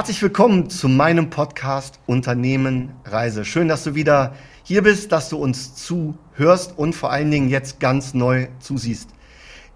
Herzlich 0.00 0.22
willkommen 0.22 0.70
zu 0.70 0.88
meinem 0.88 1.28
Podcast 1.28 2.00
Unternehmen 2.06 2.94
Reise. 3.04 3.44
Schön, 3.44 3.68
dass 3.68 3.84
du 3.84 3.94
wieder 3.94 4.32
hier 4.62 4.82
bist, 4.82 5.12
dass 5.12 5.28
du 5.28 5.36
uns 5.36 5.74
zuhörst 5.74 6.78
und 6.78 6.94
vor 6.94 7.10
allen 7.10 7.30
Dingen 7.30 7.50
jetzt 7.50 7.80
ganz 7.80 8.14
neu 8.14 8.46
zusiehst. 8.60 9.10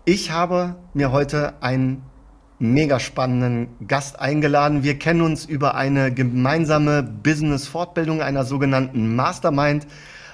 Ich 0.07 0.31
habe 0.31 0.77
mir 0.95 1.13
heute 1.13 1.63
einen 1.63 2.07
mega 2.59 3.01
spannenden 3.01 3.69
Gast 3.87 4.19
eingeladen. 4.19 4.83
Wir 4.83 4.99
kennen 4.99 5.21
uns 5.21 5.45
über 5.45 5.75
eine 5.75 6.11
gemeinsame 6.11 7.03
Business-Fortbildung 7.03 8.23
einer 8.23 8.47
sogenannten 8.47 9.15
Mastermind, 9.15 9.87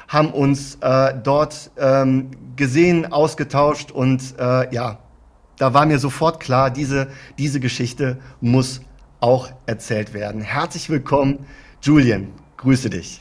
haben 0.06 0.30
uns 0.30 0.76
äh, 0.82 1.14
dort 1.20 1.72
ähm, 1.76 2.30
gesehen, 2.54 3.10
ausgetauscht 3.12 3.90
und 3.90 4.22
äh, 4.38 4.72
ja, 4.72 5.00
da 5.56 5.74
war 5.74 5.84
mir 5.84 5.98
sofort 5.98 6.38
klar, 6.38 6.70
diese, 6.70 7.08
diese 7.38 7.58
Geschichte 7.58 8.18
muss 8.40 8.82
auch 9.20 9.50
erzählt 9.66 10.14
werden. 10.14 10.40
Herzlich 10.40 10.90
willkommen, 10.90 11.46
Julian. 11.82 12.28
Grüße 12.56 12.90
dich. 12.90 13.20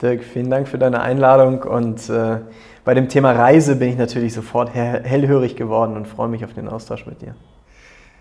Dirk, 0.00 0.24
vielen 0.24 0.50
Dank 0.50 0.68
für 0.68 0.78
deine 0.78 1.00
Einladung 1.00 1.62
und 1.62 2.08
äh, 2.08 2.38
bei 2.84 2.94
dem 2.94 3.08
Thema 3.08 3.32
Reise 3.32 3.76
bin 3.76 3.88
ich 3.88 3.96
natürlich 3.96 4.34
sofort 4.34 4.74
hellhörig 4.74 5.56
geworden 5.56 5.96
und 5.96 6.06
freue 6.06 6.28
mich 6.28 6.44
auf 6.44 6.52
den 6.52 6.68
Austausch 6.68 7.06
mit 7.06 7.22
dir. 7.22 7.34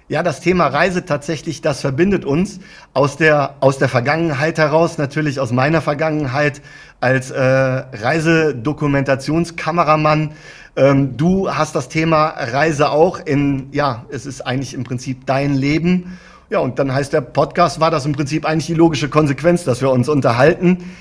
Ja, 0.10 0.22
das 0.22 0.42
Thema 0.42 0.68
Reise 0.68 1.06
tatsächlich, 1.06 1.62
das 1.62 1.80
verbindet 1.80 2.26
uns 2.26 2.60
aus 2.94 3.16
der, 3.16 3.56
aus 3.62 3.78
der 3.78 3.88
Vergangenheit 3.88 4.58
heraus, 4.58 4.98
natürlich 4.98 5.40
aus 5.40 5.54
meiner 5.54 5.80
Vergangenheit 5.80 6.62
als 7.00 7.32
äh, 7.32 7.42
Reisedokumentationskameramann. 7.42 10.32
Ähm, 10.76 11.16
du 11.16 11.50
hast 11.50 11.74
das 11.76 11.88
Thema 11.88 12.28
Reise 12.28 12.90
auch 12.90 13.26
in, 13.26 13.70
ja, 13.72 14.04
es 14.10 14.26
ist 14.26 14.42
eigentlich 14.42 14.74
im 14.74 14.84
Prinzip 14.84 15.26
dein 15.26 15.54
Leben. 15.54 16.18
Ja, 16.50 16.60
und 16.60 16.80
dann 16.80 16.94
heißt 16.94 17.14
der 17.14 17.22
Podcast, 17.22 17.80
war 17.80 17.90
das 17.90 18.06
im 18.06 18.12
Prinzip 18.12 18.46
eigentlich 18.46 18.66
die 18.66 18.74
logische 18.74 19.08
Konsequenz, 19.08 19.64
dass 19.64 19.80
wir 19.80 19.90
uns 19.90 20.10
unterhalten. 20.10 20.92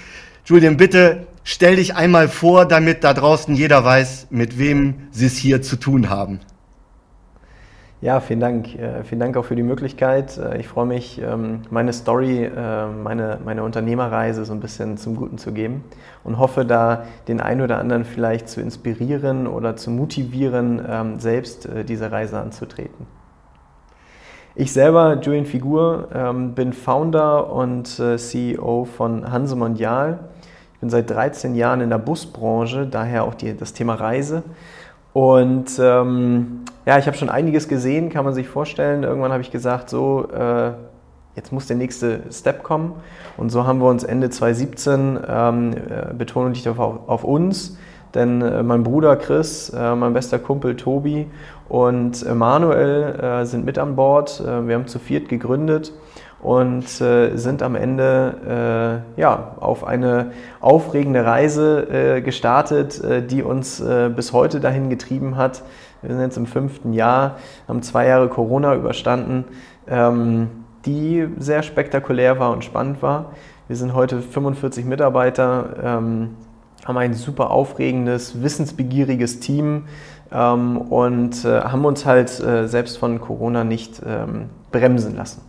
Julian, 0.45 0.77
bitte 0.77 1.27
stell 1.43 1.75
dich 1.77 1.97
einmal 1.97 2.29
vor, 2.29 2.67
damit 2.67 3.03
da 3.03 3.15
draußen 3.15 3.57
jeder 3.57 3.85
weiß, 3.85 4.29
mit 4.31 4.59
wem 4.59 5.09
sie 5.11 5.27
es 5.27 5.37
hier 5.37 5.61
zu 5.61 5.75
tun 5.77 6.09
haben. 6.09 6.39
Ja, 8.03 8.19
vielen 8.19 8.41
Dank. 8.41 8.75
Äh, 8.75 9.05
vielen 9.05 9.20
Dank 9.20 9.36
auch 9.36 9.45
für 9.45 9.55
die 9.55 9.62
Möglichkeit. 9.62 10.36
Äh, 10.36 10.58
ich 10.58 10.67
freue 10.67 10.86
mich, 10.86 11.22
ähm, 11.22 11.62
meine 11.70 11.92
Story, 11.92 12.42
äh, 12.47 12.86
meine, 12.89 13.39
meine 13.45 13.62
Unternehmerreise 13.62 14.45
so 14.45 14.53
ein 14.53 14.58
bisschen 14.58 14.97
zum 14.97 15.14
Guten 15.14 15.39
zu 15.39 15.53
geben 15.53 15.84
und 16.25 16.36
hoffe 16.36 16.64
da 16.64 17.05
den 17.28 17.41
einen 17.41 17.61
oder 17.61 17.78
anderen 17.78 18.05
vielleicht 18.05 18.48
zu 18.48 18.61
inspirieren 18.61 19.47
oder 19.47 19.77
zu 19.77 19.92
motivieren, 19.92 20.84
ähm, 20.84 21.20
selbst 21.20 21.69
diese 21.89 22.11
Reise 22.11 22.41
anzutreten. 22.41 23.06
Ich 24.56 24.73
selber, 24.73 25.20
Julian 25.23 25.47
Figur, 25.47 26.08
ähm, 26.12 26.55
bin 26.55 26.73
Founder 26.73 27.53
und 27.53 27.86
CEO 27.86 28.84
von 28.84 29.30
Hanse 29.30 29.55
Mondial. 29.55 30.19
Ich 30.75 30.80
bin 30.80 30.91
seit 30.91 31.08
13 31.08 31.55
Jahren 31.55 31.80
in 31.80 31.91
der 31.91 31.98
Busbranche, 31.98 32.84
daher 32.84 33.23
auch 33.23 33.34
die, 33.34 33.56
das 33.56 33.73
Thema 33.73 33.95
Reise. 33.95 34.42
Und 35.12 35.78
ähm, 35.78 36.64
ja, 36.85 36.99
ich 36.99 37.07
habe 37.07 37.17
schon 37.17 37.29
einiges 37.29 37.69
gesehen, 37.69 38.11
kann 38.11 38.25
man 38.25 38.35
sich 38.35 38.49
vorstellen. 38.49 39.03
Irgendwann 39.05 39.33
habe 39.33 39.43
ich 39.43 39.51
gesagt, 39.51 39.89
so, 39.89 40.29
äh, 40.31 40.73
jetzt 41.37 41.53
muss 41.53 41.67
der 41.67 41.77
nächste 41.77 42.21
Step 42.31 42.63
kommen. 42.63 42.95
Und 43.37 43.51
so 43.51 43.67
haben 43.67 43.81
wir 43.81 43.89
uns 43.89 44.05
Ende 44.05 44.31
2017, 44.31 45.19
ähm, 45.27 45.73
äh, 45.73 46.15
Betonung 46.15 46.53
liegt 46.53 46.67
auf, 46.69 46.79
auf 46.79 47.25
uns, 47.25 47.79
denn 48.15 48.43
äh, 48.43 48.63
mein 48.63 48.83
Bruder 48.83 49.17
Chris, 49.17 49.71
äh, 49.71 49.95
mein 49.95 50.13
bester 50.13 50.39
Kumpel 50.39 50.77
Tobi 50.77 51.29
und 51.69 52.29
Manuel 52.35 53.19
äh, 53.21 53.47
sind 53.47 53.65
mit 53.65 53.79
an 53.79 53.97
Bord. 53.97 54.41
Äh, 54.41 54.67
wir 54.67 54.75
haben 54.75 54.87
zu 54.87 54.99
viert 54.99 55.29
gegründet 55.29 55.93
und 56.43 57.01
äh, 57.01 57.37
sind 57.37 57.63
am 57.63 57.77
Ende 57.77 59.05
äh, 59.17 59.21
ja, 59.21 59.55
auf 59.61 59.85
eine 59.85 60.33
aufregende 60.61 61.25
Reise 61.25 61.89
äh, 61.89 62.21
gestartet, 62.21 63.03
äh, 63.03 63.25
die 63.25 63.42
uns 63.42 63.81
äh, 63.81 64.11
bis 64.15 64.33
heute 64.33 64.61
dahin 64.61 64.91
getrieben 64.91 65.37
hat. 65.37 65.63
Wir 66.02 66.11
sind 66.11 66.20
jetzt 66.20 66.36
im 66.36 66.46
fünften 66.46 66.92
Jahr, 66.92 67.36
haben 67.68 67.83
zwei 67.83 68.07
Jahre 68.07 68.29
Corona 68.29 68.74
überstanden, 68.74 69.45
ähm, 69.86 70.48
die 70.85 71.29
sehr 71.39 71.63
spektakulär 71.63 72.40
war 72.40 72.51
und 72.52 72.64
spannend 72.64 73.02
war. 73.02 73.33
Wir 73.68 73.77
sind 73.77 73.95
heute 73.95 74.20
45 74.20 74.85
Mitarbeiter, 74.85 75.77
ähm, 75.83 76.36
haben 76.85 76.98
ein 76.98 77.14
super 77.14 77.51
aufregendes, 77.51 78.42
wissensbegieriges 78.42 79.39
Team 79.39 79.85
ähm, 80.33 80.77
und 80.77 81.45
äh, 81.45 81.61
haben 81.61 81.85
uns 81.85 82.05
halt 82.05 82.29
selbst 82.30 82.98
von 82.98 83.20
Corona 83.20 83.62
nicht 83.62 84.02
ähm, 84.05 84.51
bremsen 84.73 85.14
lassen. 85.14 85.42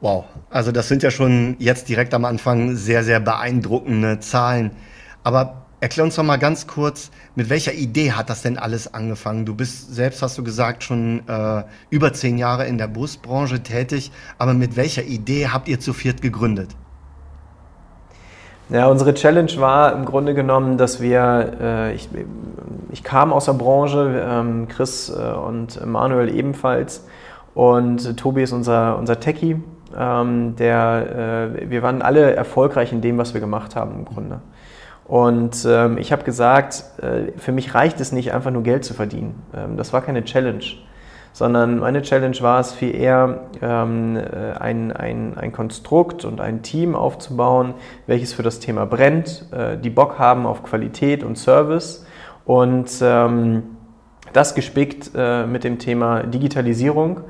Wow, 0.00 0.26
also 0.50 0.70
das 0.70 0.86
sind 0.86 1.02
ja 1.02 1.10
schon 1.10 1.56
jetzt 1.58 1.88
direkt 1.88 2.14
am 2.14 2.24
Anfang 2.24 2.76
sehr, 2.76 3.02
sehr 3.02 3.20
beeindruckende 3.20 4.20
Zahlen. 4.20 4.72
Aber 5.24 5.63
erklär 5.84 6.04
uns 6.04 6.16
doch 6.16 6.22
mal 6.22 6.38
ganz 6.38 6.66
kurz, 6.66 7.10
mit 7.34 7.50
welcher 7.50 7.74
Idee 7.74 8.12
hat 8.12 8.30
das 8.30 8.40
denn 8.40 8.56
alles 8.56 8.94
angefangen? 8.94 9.44
Du 9.44 9.54
bist 9.54 9.94
selbst, 9.94 10.22
hast 10.22 10.38
du 10.38 10.42
gesagt, 10.42 10.82
schon 10.82 11.28
äh, 11.28 11.62
über 11.90 12.14
zehn 12.14 12.38
Jahre 12.38 12.64
in 12.66 12.78
der 12.78 12.88
Busbranche 12.88 13.62
tätig. 13.62 14.10
Aber 14.38 14.54
mit 14.54 14.78
welcher 14.78 15.02
Idee 15.02 15.48
habt 15.48 15.68
ihr 15.68 15.78
zu 15.78 15.92
viert 15.92 16.22
gegründet? 16.22 16.70
Ja, 18.70 18.86
unsere 18.86 19.12
Challenge 19.12 19.52
war 19.58 19.92
im 19.92 20.06
Grunde 20.06 20.32
genommen, 20.32 20.78
dass 20.78 21.02
wir, 21.02 21.52
äh, 21.60 21.94
ich, 21.94 22.08
ich 22.90 23.02
kam 23.02 23.30
aus 23.30 23.44
der 23.44 23.52
Branche, 23.52 24.24
ähm, 24.26 24.68
Chris 24.68 25.10
äh, 25.10 25.32
und 25.34 25.84
Manuel 25.84 26.34
ebenfalls. 26.34 27.04
Und 27.52 28.16
Tobi 28.16 28.44
ist 28.44 28.52
unser, 28.52 28.96
unser 28.96 29.20
Techie 29.20 29.62
ähm, 29.94 30.56
der, 30.56 31.50
äh, 31.60 31.70
wir 31.70 31.82
waren 31.82 32.00
alle 32.00 32.34
erfolgreich 32.34 32.90
in 32.90 33.02
dem, 33.02 33.18
was 33.18 33.34
wir 33.34 33.42
gemacht 33.42 33.76
haben 33.76 33.94
im 33.96 34.04
Grunde. 34.06 34.40
Und 35.06 35.66
ähm, 35.68 35.98
ich 35.98 36.12
habe 36.12 36.24
gesagt, 36.24 36.84
äh, 37.02 37.32
für 37.36 37.52
mich 37.52 37.74
reicht 37.74 38.00
es 38.00 38.12
nicht, 38.12 38.32
einfach 38.32 38.50
nur 38.50 38.62
Geld 38.62 38.84
zu 38.84 38.94
verdienen. 38.94 39.42
Ähm, 39.54 39.76
das 39.76 39.92
war 39.92 40.00
keine 40.00 40.24
Challenge, 40.24 40.64
sondern 41.32 41.78
meine 41.78 42.00
Challenge 42.00 42.36
war 42.40 42.60
es 42.60 42.72
viel 42.72 42.94
eher, 42.94 43.42
ähm, 43.60 44.16
äh, 44.16 44.52
ein, 44.58 44.92
ein, 44.92 45.36
ein 45.36 45.52
Konstrukt 45.52 46.24
und 46.24 46.40
ein 46.40 46.62
Team 46.62 46.94
aufzubauen, 46.94 47.74
welches 48.06 48.32
für 48.32 48.42
das 48.42 48.60
Thema 48.60 48.86
brennt, 48.86 49.46
äh, 49.52 49.76
die 49.76 49.90
Bock 49.90 50.18
haben 50.18 50.46
auf 50.46 50.62
Qualität 50.62 51.22
und 51.22 51.36
Service 51.36 52.06
und 52.46 52.90
ähm, 53.02 53.62
das 54.32 54.54
gespickt 54.54 55.10
äh, 55.14 55.46
mit 55.46 55.64
dem 55.64 55.78
Thema 55.78 56.22
Digitalisierung 56.22 57.20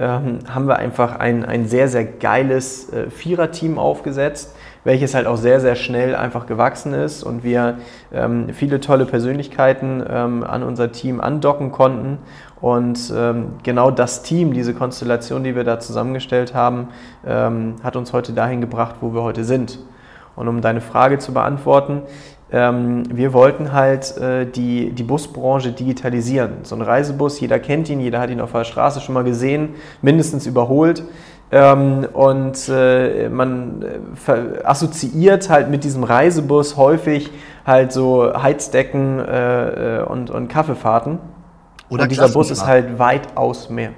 ähm, 0.00 0.38
haben 0.48 0.66
wir 0.66 0.76
einfach 0.76 1.16
ein, 1.16 1.44
ein 1.44 1.68
sehr, 1.68 1.88
sehr 1.88 2.04
geiles 2.04 2.90
äh, 2.92 3.10
Viererteam 3.10 3.78
aufgesetzt, 3.78 4.56
welches 4.84 5.14
halt 5.14 5.26
auch 5.26 5.36
sehr, 5.36 5.60
sehr 5.60 5.74
schnell 5.74 6.14
einfach 6.14 6.46
gewachsen 6.46 6.94
ist 6.94 7.22
und 7.22 7.44
wir 7.44 7.78
ähm, 8.12 8.48
viele 8.52 8.80
tolle 8.80 9.06
Persönlichkeiten 9.06 10.02
ähm, 10.08 10.44
an 10.44 10.62
unser 10.62 10.92
Team 10.92 11.20
andocken 11.20 11.70
konnten. 11.72 12.18
Und 12.60 13.12
ähm, 13.16 13.52
genau 13.62 13.90
das 13.90 14.22
Team, 14.22 14.52
diese 14.52 14.74
Konstellation, 14.74 15.44
die 15.44 15.54
wir 15.54 15.64
da 15.64 15.80
zusammengestellt 15.80 16.54
haben, 16.54 16.88
ähm, 17.26 17.76
hat 17.82 17.96
uns 17.96 18.12
heute 18.12 18.32
dahin 18.32 18.60
gebracht, 18.60 18.96
wo 19.00 19.14
wir 19.14 19.22
heute 19.22 19.44
sind. 19.44 19.78
Und 20.36 20.48
um 20.48 20.60
deine 20.60 20.80
Frage 20.80 21.18
zu 21.18 21.32
beantworten, 21.32 22.02
ähm, 22.52 23.04
wir 23.10 23.32
wollten 23.32 23.72
halt 23.72 24.16
äh, 24.18 24.44
die, 24.44 24.90
die 24.90 25.02
Busbranche 25.02 25.72
digitalisieren. 25.72 26.64
So 26.64 26.74
ein 26.74 26.82
Reisebus, 26.82 27.40
jeder 27.40 27.58
kennt 27.58 27.88
ihn, 27.88 28.00
jeder 28.00 28.20
hat 28.20 28.30
ihn 28.30 28.40
auf 28.40 28.52
der 28.52 28.64
Straße 28.64 29.00
schon 29.00 29.14
mal 29.14 29.24
gesehen, 29.24 29.74
mindestens 30.02 30.46
überholt. 30.46 31.04
Ähm, 31.52 32.06
und 32.12 32.68
äh, 32.68 33.28
man 33.28 33.82
äh, 34.26 34.64
assoziiert 34.64 35.50
halt 35.50 35.68
mit 35.68 35.82
diesem 35.82 36.04
Reisebus 36.04 36.76
häufig 36.76 37.30
halt 37.66 37.92
so 37.92 38.32
Heizdecken 38.40 39.18
äh, 39.18 39.98
äh 39.98 40.02
und, 40.04 40.30
und 40.30 40.48
Kaffeefahrten. 40.48 41.18
Oder 41.88 42.04
und 42.04 42.12
dieser 42.12 42.28
Bus 42.28 42.50
ist 42.50 42.66
halt 42.66 43.00
weitaus 43.00 43.68
mehr. 43.68 43.90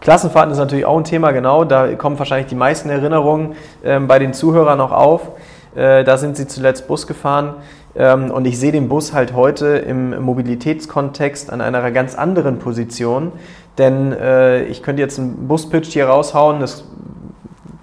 Klassenfahrten 0.00 0.52
ist 0.52 0.58
natürlich 0.58 0.84
auch 0.84 0.98
ein 0.98 1.04
Thema, 1.04 1.30
genau. 1.30 1.64
Da 1.64 1.94
kommen 1.94 2.18
wahrscheinlich 2.18 2.48
die 2.48 2.56
meisten 2.56 2.90
Erinnerungen 2.90 3.54
ähm, 3.84 4.08
bei 4.08 4.18
den 4.18 4.32
Zuhörern 4.32 4.78
noch 4.78 4.92
auf. 4.92 5.30
Äh, 5.74 6.04
da 6.04 6.18
sind 6.18 6.36
sie 6.36 6.46
zuletzt 6.46 6.88
Bus 6.88 7.06
gefahren. 7.06 7.54
Ähm, 7.94 8.30
und 8.30 8.44
ich 8.44 8.58
sehe 8.58 8.72
den 8.72 8.88
Bus 8.88 9.12
halt 9.14 9.34
heute 9.34 9.66
im 9.68 10.20
Mobilitätskontext 10.22 11.50
an 11.50 11.60
einer 11.60 11.90
ganz 11.92 12.14
anderen 12.14 12.58
Position. 12.58 13.32
Denn 13.78 14.12
äh, 14.12 14.64
ich 14.64 14.82
könnte 14.82 15.02
jetzt 15.02 15.18
einen 15.18 15.48
Buspitch 15.48 15.92
hier 15.92 16.06
raushauen, 16.06 16.60
das 16.60 16.84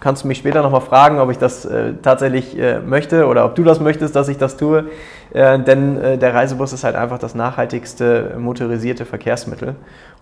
kannst 0.03 0.25
du 0.25 0.27
mich 0.27 0.37
später 0.37 0.61
nochmal 0.61 0.81
fragen, 0.81 1.19
ob 1.19 1.31
ich 1.31 1.37
das 1.37 1.63
äh, 1.63 1.93
tatsächlich 2.01 2.59
äh, 2.59 2.79
möchte 2.79 3.25
oder 3.25 3.45
ob 3.45 3.55
du 3.55 3.63
das 3.63 3.79
möchtest, 3.79 4.15
dass 4.15 4.27
ich 4.27 4.37
das 4.37 4.57
tue. 4.57 4.89
Äh, 5.31 5.59
denn 5.59 5.97
äh, 5.97 6.17
der 6.17 6.33
Reisebus 6.33 6.73
ist 6.73 6.83
halt 6.83 6.97
einfach 6.97 7.19
das 7.19 7.35
nachhaltigste 7.35 8.35
motorisierte 8.37 9.05
Verkehrsmittel. 9.05 9.75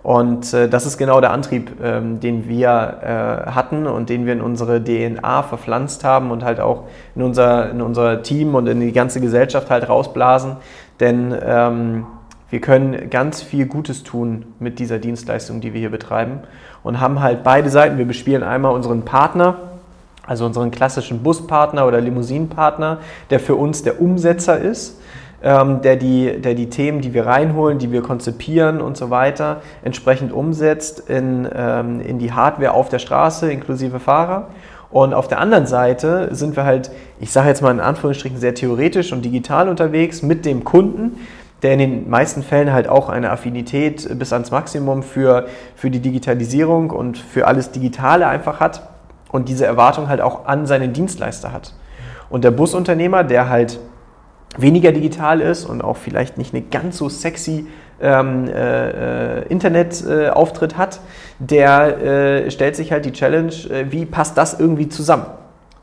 Und 0.03 0.53
äh, 0.53 0.69
das 0.69 0.85
ist 0.85 0.99
genau 0.99 1.19
der 1.19 1.31
Antrieb, 1.31 1.71
ähm, 1.81 2.19
den 2.19 2.47
wir 2.47 2.67
hatten 2.71 3.87
und 3.87 4.09
den 4.09 4.25
wir 4.27 4.33
in 4.33 4.41
unsere 4.41 4.83
DNA 4.83 5.43
verpflanzt 5.43 6.03
haben 6.03 6.29
und 6.29 6.43
halt 6.43 6.59
auch 6.59 6.83
in 7.15 7.23
unser, 7.23 7.71
in 7.71 7.81
unser 7.81 8.21
Team 8.21 8.53
und 8.53 8.67
in 8.67 8.79
die 8.79 8.91
ganze 8.91 9.19
Gesellschaft 9.19 9.71
halt 9.71 9.89
rausblasen. 9.89 10.57
Denn 10.99 11.35
ähm, 11.43 12.05
Wir 12.51 12.59
können 12.59 13.09
ganz 13.09 13.41
viel 13.41 13.65
Gutes 13.65 14.03
tun 14.03 14.43
mit 14.59 14.77
dieser 14.77 14.99
Dienstleistung, 14.99 15.61
die 15.61 15.73
wir 15.73 15.79
hier 15.79 15.89
betreiben 15.89 16.41
und 16.83 16.99
haben 16.99 17.21
halt 17.21 17.45
beide 17.45 17.69
Seiten. 17.69 17.97
Wir 17.97 18.05
bespielen 18.05 18.43
einmal 18.43 18.73
unseren 18.73 19.03
Partner, 19.03 19.55
also 20.27 20.45
unseren 20.45 20.69
klassischen 20.69 21.23
Buspartner 21.23 21.87
oder 21.87 22.01
Limousinenpartner, 22.01 22.97
der 23.29 23.39
für 23.39 23.55
uns 23.55 23.83
der 23.83 24.01
Umsetzer 24.01 24.59
ist, 24.59 24.99
ähm, 25.41 25.81
der, 25.81 25.95
die, 25.95 26.41
der 26.41 26.53
die 26.53 26.69
Themen, 26.69 26.99
die 26.99 27.13
wir 27.13 27.25
reinholen, 27.25 27.79
die 27.79 27.93
wir 27.93 28.01
konzipieren 28.01 28.81
und 28.81 28.97
so 28.97 29.09
weiter, 29.09 29.61
entsprechend 29.81 30.33
umsetzt 30.33 31.09
in, 31.09 31.47
ähm, 31.55 32.01
in 32.01 32.19
die 32.19 32.33
Hardware 32.33 32.73
auf 32.73 32.89
der 32.89 32.99
Straße 32.99 33.49
inklusive 33.49 34.01
Fahrer. 34.01 34.49
Und 34.89 35.13
auf 35.13 35.29
der 35.29 35.39
anderen 35.39 35.67
Seite 35.67 36.35
sind 36.35 36.57
wir 36.57 36.65
halt, 36.65 36.91
ich 37.21 37.31
sage 37.31 37.47
jetzt 37.47 37.61
mal 37.61 37.71
in 37.71 37.79
Anführungsstrichen, 37.79 38.37
sehr 38.39 38.53
theoretisch 38.53 39.13
und 39.13 39.23
digital 39.23 39.69
unterwegs 39.69 40.21
mit 40.21 40.43
dem 40.45 40.65
Kunden, 40.65 41.17
der 41.63 41.73
in 41.73 41.79
den 41.79 42.09
meisten 42.09 42.43
Fällen 42.43 42.73
halt 42.73 42.87
auch 42.87 43.09
eine 43.09 43.29
Affinität 43.29 44.07
bis 44.17 44.33
ans 44.33 44.51
Maximum 44.51 45.03
für, 45.03 45.47
für 45.75 45.91
die 45.91 45.99
Digitalisierung 45.99 46.89
und 46.89 47.17
für 47.17 47.47
alles 47.47 47.71
Digitale 47.71 48.27
einfach 48.27 48.59
hat 48.59 48.81
und 49.31 49.47
diese 49.47 49.65
Erwartung 49.65 50.07
halt 50.07 50.21
auch 50.21 50.45
an 50.45 50.65
seinen 50.65 50.93
Dienstleister 50.93 51.51
hat. 51.51 51.73
Und 52.29 52.43
der 52.43 52.51
Busunternehmer, 52.51 53.23
der 53.23 53.49
halt 53.49 53.79
weniger 54.57 54.91
digital 54.91 55.39
ist 55.39 55.65
und 55.65 55.83
auch 55.83 55.97
vielleicht 55.97 56.37
nicht 56.37 56.53
eine 56.53 56.63
ganz 56.63 56.97
so 56.97 57.09
sexy 57.09 57.67
ähm, 58.01 58.47
äh, 58.47 59.39
äh 59.39 59.47
Internetauftritt 59.47 60.73
äh, 60.73 60.75
hat, 60.75 60.99
der 61.39 62.01
äh, 62.45 62.51
stellt 62.51 62.75
sich 62.75 62.91
halt 62.91 63.05
die 63.05 63.11
Challenge, 63.11 63.53
äh, 63.69 63.85
wie 63.91 64.05
passt 64.05 64.37
das 64.37 64.59
irgendwie 64.59 64.89
zusammen? 64.89 65.25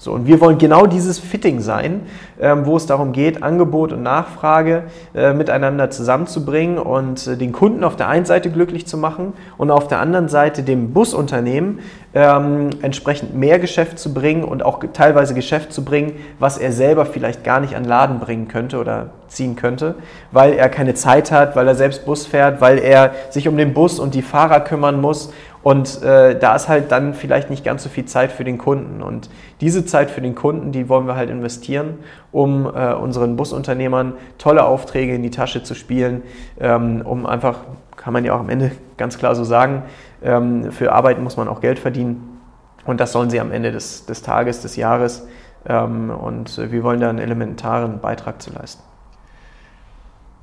So, 0.01 0.13
und 0.13 0.29
wir 0.29 0.41
wollen 0.41 0.59
genau 0.59 0.87
dieses 0.87 1.19
Fitting 1.19 1.59
sein, 1.59 2.03
ähm, 2.41 2.67
wo 2.67 2.77
es 2.77 2.87
darum 2.87 3.11
geht, 3.11 3.43
Angebot 3.43 3.93
und 3.93 4.05
Nachfrage 4.05 4.85
äh, 5.13 5.33
miteinander 5.33 5.91
zusammenzubringen 5.91 6.79
und 6.79 7.27
äh, 7.27 7.37
den 7.37 7.51
Kunden 7.51 7.83
auf 7.83 7.97
der 7.97 8.07
einen 8.07 8.25
Seite 8.25 8.49
glücklich 8.49 8.87
zu 8.87 8.97
machen 8.97 9.33
und 9.57 9.73
auf 9.73 9.89
der 9.89 9.99
anderen 9.99 10.29
Seite 10.29 10.63
dem 10.63 10.93
Busunternehmen 10.93 11.81
ähm, 12.15 12.71
entsprechend 12.81 13.35
mehr 13.35 13.59
Geschäft 13.59 13.99
zu 13.99 14.15
bringen 14.15 14.45
und 14.45 14.63
auch 14.63 14.79
teilweise 14.93 15.35
Geschäft 15.35 15.73
zu 15.73 15.85
bringen, 15.85 16.13
was 16.39 16.59
er 16.59 16.71
selber 16.71 17.05
vielleicht 17.05 17.43
gar 17.43 17.59
nicht 17.59 17.75
an 17.75 17.85
Laden 17.85 18.21
bringen 18.21 18.47
könnte 18.47 18.79
oder 18.79 19.11
ziehen 19.27 19.57
könnte, 19.57 19.97
weil 20.31 20.53
er 20.53 20.69
keine 20.69 20.95
Zeit 20.95 21.33
hat, 21.33 21.57
weil 21.57 21.67
er 21.67 21.75
selbst 21.75 22.07
Bus 22.07 22.25
fährt, 22.25 22.61
weil 22.61 22.79
er 22.79 23.13
sich 23.31 23.49
um 23.49 23.57
den 23.57 23.75
Bus 23.75 23.99
und 23.99 24.15
die 24.15 24.23
Fahrer 24.23 24.61
kümmern 24.61 25.01
muss 25.01 25.33
und 25.69 26.01
äh, 26.03 26.39
da 26.39 26.57
ist 26.57 26.67
halt 26.69 26.91
dann 26.93 27.13
vielleicht 27.13 27.51
nicht 27.51 27.63
ganz 27.63 27.83
so 27.83 27.91
viel 27.91 28.07
Zeit 28.07 28.33
für 28.33 28.43
den 28.43 28.57
Kunden. 28.57 29.03
Und 29.03 29.29
diese 29.61 29.85
Zeit 29.85 30.11
für 30.11 30.23
den 30.23 30.35
Kunden, 30.35 30.73
die 30.73 30.89
wollen 30.89 31.07
wir 31.07 31.15
halt 31.15 31.29
investieren, 31.29 31.99
um 32.33 32.65
äh, 32.65 32.95
unseren 32.95 33.37
Busunternehmern 33.37 34.15
tolle 34.39 34.65
Aufträge 34.65 35.15
in 35.15 35.23
die 35.23 35.29
Tasche 35.29 35.63
zu 35.63 35.75
spielen, 35.75 36.23
ähm, 36.59 37.03
um 37.05 37.27
einfach, 37.27 37.59
kann 37.97 38.15
man 38.15 38.25
ja 38.25 38.35
auch 38.35 38.41
am 38.41 38.49
Ende 38.49 38.71
ganz 38.97 39.19
klar 39.19 39.35
so 39.35 39.45
sagen, 39.45 39.83
ähm, 40.23 40.73
für 40.73 40.93
Arbeit 40.93 41.21
muss 41.21 41.37
man 41.37 41.49
auch 41.49 41.61
Geld 41.61 41.79
verdienen. 41.79 42.41
Und 42.87 42.99
das 42.99 43.13
sollen 43.13 43.29
sie 43.29 43.39
am 43.39 43.53
Ende 43.53 43.71
des, 43.71 44.07
des 44.07 44.23
Tages, 44.23 44.63
des 44.63 44.75
Jahres. 44.77 45.29
Ähm, 45.67 46.09
und 46.09 46.57
äh, 46.57 46.73
wir 46.73 46.83
wollen 46.83 47.01
da 47.01 47.11
einen 47.11 47.19
elementaren 47.19 48.01
Beitrag 48.01 48.41
zu 48.41 48.55
leisten. 48.55 48.83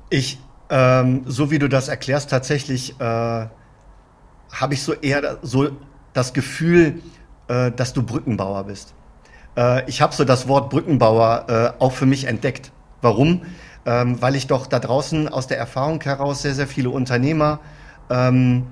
Ich, 0.08 0.38
ähm, 0.70 1.22
so 1.26 1.50
wie 1.50 1.58
du 1.58 1.68
das 1.68 1.88
erklärst, 1.88 2.30
tatsächlich 2.30 2.94
äh 3.00 3.46
habe 4.52 4.74
ich 4.74 4.82
so 4.82 4.92
eher 4.94 5.38
so 5.42 5.70
das 6.12 6.32
Gefühl, 6.32 7.02
äh, 7.48 7.70
dass 7.70 7.92
du 7.92 8.02
Brückenbauer 8.02 8.64
bist. 8.64 8.94
Äh, 9.56 9.88
ich 9.88 10.00
habe 10.00 10.14
so 10.14 10.24
das 10.24 10.48
Wort 10.48 10.70
Brückenbauer 10.70 11.74
äh, 11.78 11.82
auch 11.82 11.92
für 11.92 12.06
mich 12.06 12.24
entdeckt. 12.24 12.72
Warum? 13.02 13.42
Ähm, 13.84 14.20
weil 14.20 14.34
ich 14.34 14.46
doch 14.46 14.66
da 14.66 14.78
draußen 14.78 15.28
aus 15.28 15.46
der 15.46 15.58
Erfahrung 15.58 16.00
heraus 16.00 16.42
sehr, 16.42 16.54
sehr 16.54 16.66
viele 16.66 16.90
Unternehmer 16.90 17.60
ähm, 18.10 18.66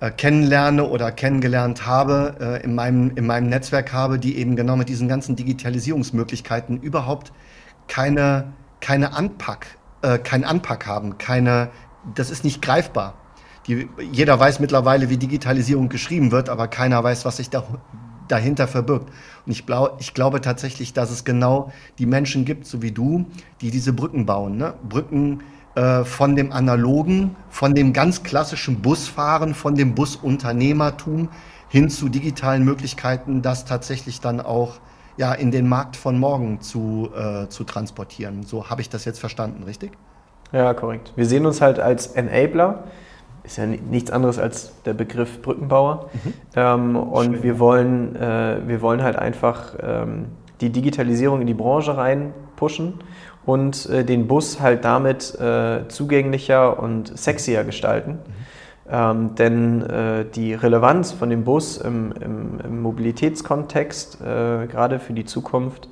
äh, 0.00 0.10
kennenlerne 0.10 0.88
oder 0.88 1.12
kennengelernt 1.12 1.86
habe, 1.86 2.34
äh, 2.40 2.64
in, 2.64 2.74
meinem, 2.74 3.12
in 3.14 3.24
meinem 3.24 3.48
Netzwerk 3.48 3.92
habe, 3.92 4.18
die 4.18 4.36
eben 4.36 4.56
genau 4.56 4.76
mit 4.76 4.88
diesen 4.88 5.08
ganzen 5.08 5.36
Digitalisierungsmöglichkeiten 5.36 6.80
überhaupt 6.80 7.32
keine, 7.86 8.52
keine 8.80 9.14
Anpack, 9.14 9.78
äh, 10.02 10.18
keinen 10.18 10.44
Anpack 10.44 10.86
haben, 10.86 11.18
keine, 11.18 11.70
das 12.14 12.30
ist 12.30 12.42
nicht 12.42 12.60
greifbar. 12.60 13.14
Die, 13.66 13.88
jeder 14.10 14.38
weiß 14.38 14.60
mittlerweile, 14.60 15.08
wie 15.08 15.16
Digitalisierung 15.16 15.88
geschrieben 15.88 16.32
wird, 16.32 16.48
aber 16.48 16.68
keiner 16.68 17.02
weiß, 17.02 17.24
was 17.24 17.36
sich 17.36 17.50
da, 17.50 17.64
dahinter 18.28 18.66
verbirgt. 18.66 19.08
Und 19.46 19.52
ich, 19.52 19.66
glaub, 19.66 20.00
ich 20.00 20.14
glaube 20.14 20.40
tatsächlich, 20.40 20.92
dass 20.92 21.10
es 21.10 21.24
genau 21.24 21.72
die 21.98 22.06
Menschen 22.06 22.44
gibt, 22.44 22.66
so 22.66 22.82
wie 22.82 22.92
du, 22.92 23.26
die 23.60 23.70
diese 23.70 23.92
Brücken 23.92 24.26
bauen. 24.26 24.56
Ne? 24.56 24.74
Brücken 24.88 25.42
äh, 25.74 26.04
von 26.04 26.36
dem 26.36 26.52
analogen, 26.52 27.36
von 27.50 27.74
dem 27.74 27.92
ganz 27.92 28.22
klassischen 28.22 28.82
Busfahren, 28.82 29.54
von 29.54 29.74
dem 29.74 29.94
Busunternehmertum 29.94 31.28
hin 31.68 31.88
zu 31.88 32.08
digitalen 32.08 32.64
Möglichkeiten, 32.64 33.42
das 33.42 33.64
tatsächlich 33.64 34.20
dann 34.20 34.40
auch 34.40 34.80
ja, 35.16 35.32
in 35.32 35.50
den 35.50 35.68
Markt 35.68 35.96
von 35.96 36.18
morgen 36.18 36.60
zu, 36.60 37.10
äh, 37.16 37.48
zu 37.48 37.64
transportieren. 37.64 38.42
So 38.42 38.70
habe 38.70 38.80
ich 38.80 38.88
das 38.88 39.04
jetzt 39.04 39.20
verstanden, 39.20 39.62
richtig? 39.62 39.92
Ja, 40.52 40.74
korrekt. 40.74 41.12
Wir 41.16 41.26
sehen 41.26 41.46
uns 41.46 41.60
halt 41.60 41.78
als 41.78 42.08
Enabler 42.08 42.84
ist 43.44 43.58
ja 43.58 43.66
nichts 43.66 44.10
anderes 44.10 44.38
als 44.38 44.72
der 44.84 44.94
Begriff 44.94 45.42
Brückenbauer. 45.42 46.10
Mhm. 46.12 46.32
Ähm, 46.54 46.96
und 46.96 47.42
wir 47.42 47.58
wollen, 47.58 48.16
äh, 48.16 48.58
wir 48.66 48.80
wollen 48.82 49.02
halt 49.02 49.16
einfach 49.16 49.74
ähm, 49.82 50.26
die 50.60 50.70
Digitalisierung 50.70 51.40
in 51.40 51.46
die 51.46 51.54
Branche 51.54 51.96
rein 51.96 52.32
pushen 52.56 53.00
und 53.44 53.88
äh, 53.90 54.04
den 54.04 54.28
Bus 54.28 54.60
halt 54.60 54.84
damit 54.84 55.34
äh, 55.40 55.88
zugänglicher 55.88 56.78
und 56.80 57.16
sexier 57.18 57.64
gestalten. 57.64 58.12
Mhm. 58.12 58.42
Ähm, 58.90 59.34
denn 59.36 59.82
äh, 59.82 60.24
die 60.24 60.54
Relevanz 60.54 61.12
von 61.12 61.30
dem 61.30 61.44
Bus 61.44 61.78
im, 61.78 62.12
im, 62.20 62.60
im 62.62 62.82
Mobilitätskontext, 62.82 64.20
äh, 64.20 64.66
gerade 64.66 64.98
für 64.98 65.12
die 65.12 65.24
Zukunft, 65.24 65.88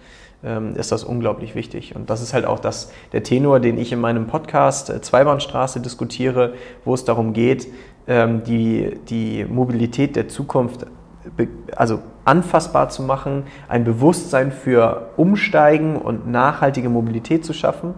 ist 0.75 0.91
das 0.91 1.05
unglaublich 1.05 1.55
wichtig. 1.55 1.95
Und 1.95 2.09
das 2.09 2.23
ist 2.23 2.33
halt 2.33 2.47
auch 2.47 2.59
das, 2.59 2.91
der 3.13 3.23
Tenor, 3.23 3.61
den 3.61 3.79
ich 3.79 3.93
in 3.93 4.01
meinem 4.01 4.27
Podcast 4.27 4.89
äh, 4.89 5.01
Zweibahnstraße 5.01 5.81
diskutiere, 5.81 6.55
wo 6.85 6.95
es 6.95 7.05
darum 7.05 7.33
geht, 7.33 7.69
ähm, 8.07 8.43
die, 8.45 8.99
die 9.09 9.45
Mobilität 9.45 10.17
der 10.17 10.29
Zukunft 10.29 10.87
also 11.77 12.01
anfassbar 12.25 12.89
zu 12.89 13.03
machen, 13.03 13.45
ein 13.69 13.85
Bewusstsein 13.85 14.53
für 14.53 15.11
Umsteigen 15.17 15.97
und 15.97 16.27
nachhaltige 16.27 16.89
Mobilität 16.89 17.45
zu 17.45 17.53
schaffen 17.53 17.95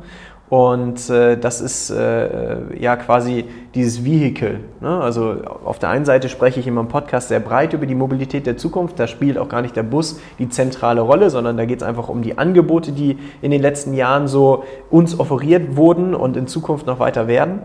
und 0.53 1.09
äh, 1.09 1.39
das 1.39 1.63
ist 1.63 1.89
äh, 1.89 2.77
ja 2.79 2.97
quasi 2.97 3.47
dieses 3.75 4.05
Vehikel. 4.05 4.61
Ne? 4.83 5.01
Also 5.01 5.37
auf 5.65 5.79
der 5.79 5.89
einen 5.89 6.05
Seite 6.05 6.29
spreche 6.29 6.61
ich 6.61 6.67
in 6.67 6.75
meinem 6.75 6.89
Podcast 6.89 7.29
sehr 7.29 7.41
breit 7.41 7.73
über 7.73 7.87
die 7.87 7.95
Mobilität 7.95 8.47
der 8.47 8.59
Zukunft. 8.59 9.01
Da 9.01 9.07
spielt 9.07 9.39
auch 9.39 9.49
gar 9.49 9.63
nicht 9.63 9.75
der 9.77 9.83
Bus 9.83 10.21
die 10.39 10.51
zentrale 10.51 11.01
Rolle, 11.01 11.31
sondern 11.31 11.57
da 11.57 11.65
geht 11.65 11.81
es 11.81 11.83
einfach 11.83 12.11
um 12.11 12.21
die 12.21 12.37
Angebote, 12.37 12.93
die 12.93 13.17
in 13.41 13.51
den 13.51 13.63
letzten 13.63 13.95
Jahren 13.95 14.29
so 14.29 14.65
uns 14.91 15.19
offeriert 15.19 15.75
wurden 15.77 16.15
und 16.15 16.37
in 16.37 16.47
Zukunft 16.47 16.87
noch 16.87 16.99
weiter 16.99 17.29
werden. 17.29 17.61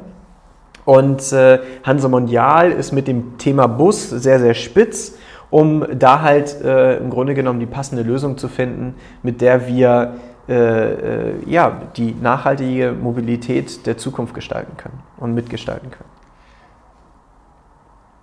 Und 0.86 1.34
äh, 1.34 1.60
Hanse 1.84 2.08
Mondial 2.08 2.72
ist 2.72 2.94
mit 2.94 3.10
dem 3.10 3.38
Thema 3.38 3.68
Bus 3.68 4.10
sehr, 4.10 4.40
sehr 4.40 4.54
spitz, 4.54 5.18
um 5.50 5.86
da 6.00 6.22
halt 6.22 6.62
äh, 6.64 6.96
im 7.00 7.10
Grunde 7.10 7.34
genommen 7.34 7.60
die 7.60 7.66
passende 7.66 8.04
Lösung 8.04 8.38
zu 8.38 8.48
finden, 8.48 8.96
mit 9.24 9.42
der 9.42 9.68
wir 9.68 10.14
äh, 10.48 10.54
äh, 10.54 11.50
ja, 11.50 11.82
die 11.98 12.14
nachhaltige 12.14 12.94
Mobilität 12.94 13.86
der 13.86 13.98
Zukunft 13.98 14.34
gestalten 14.34 14.78
können 14.78 15.00
und 15.18 15.34
mitgestalten 15.34 15.92
können. 15.92 16.10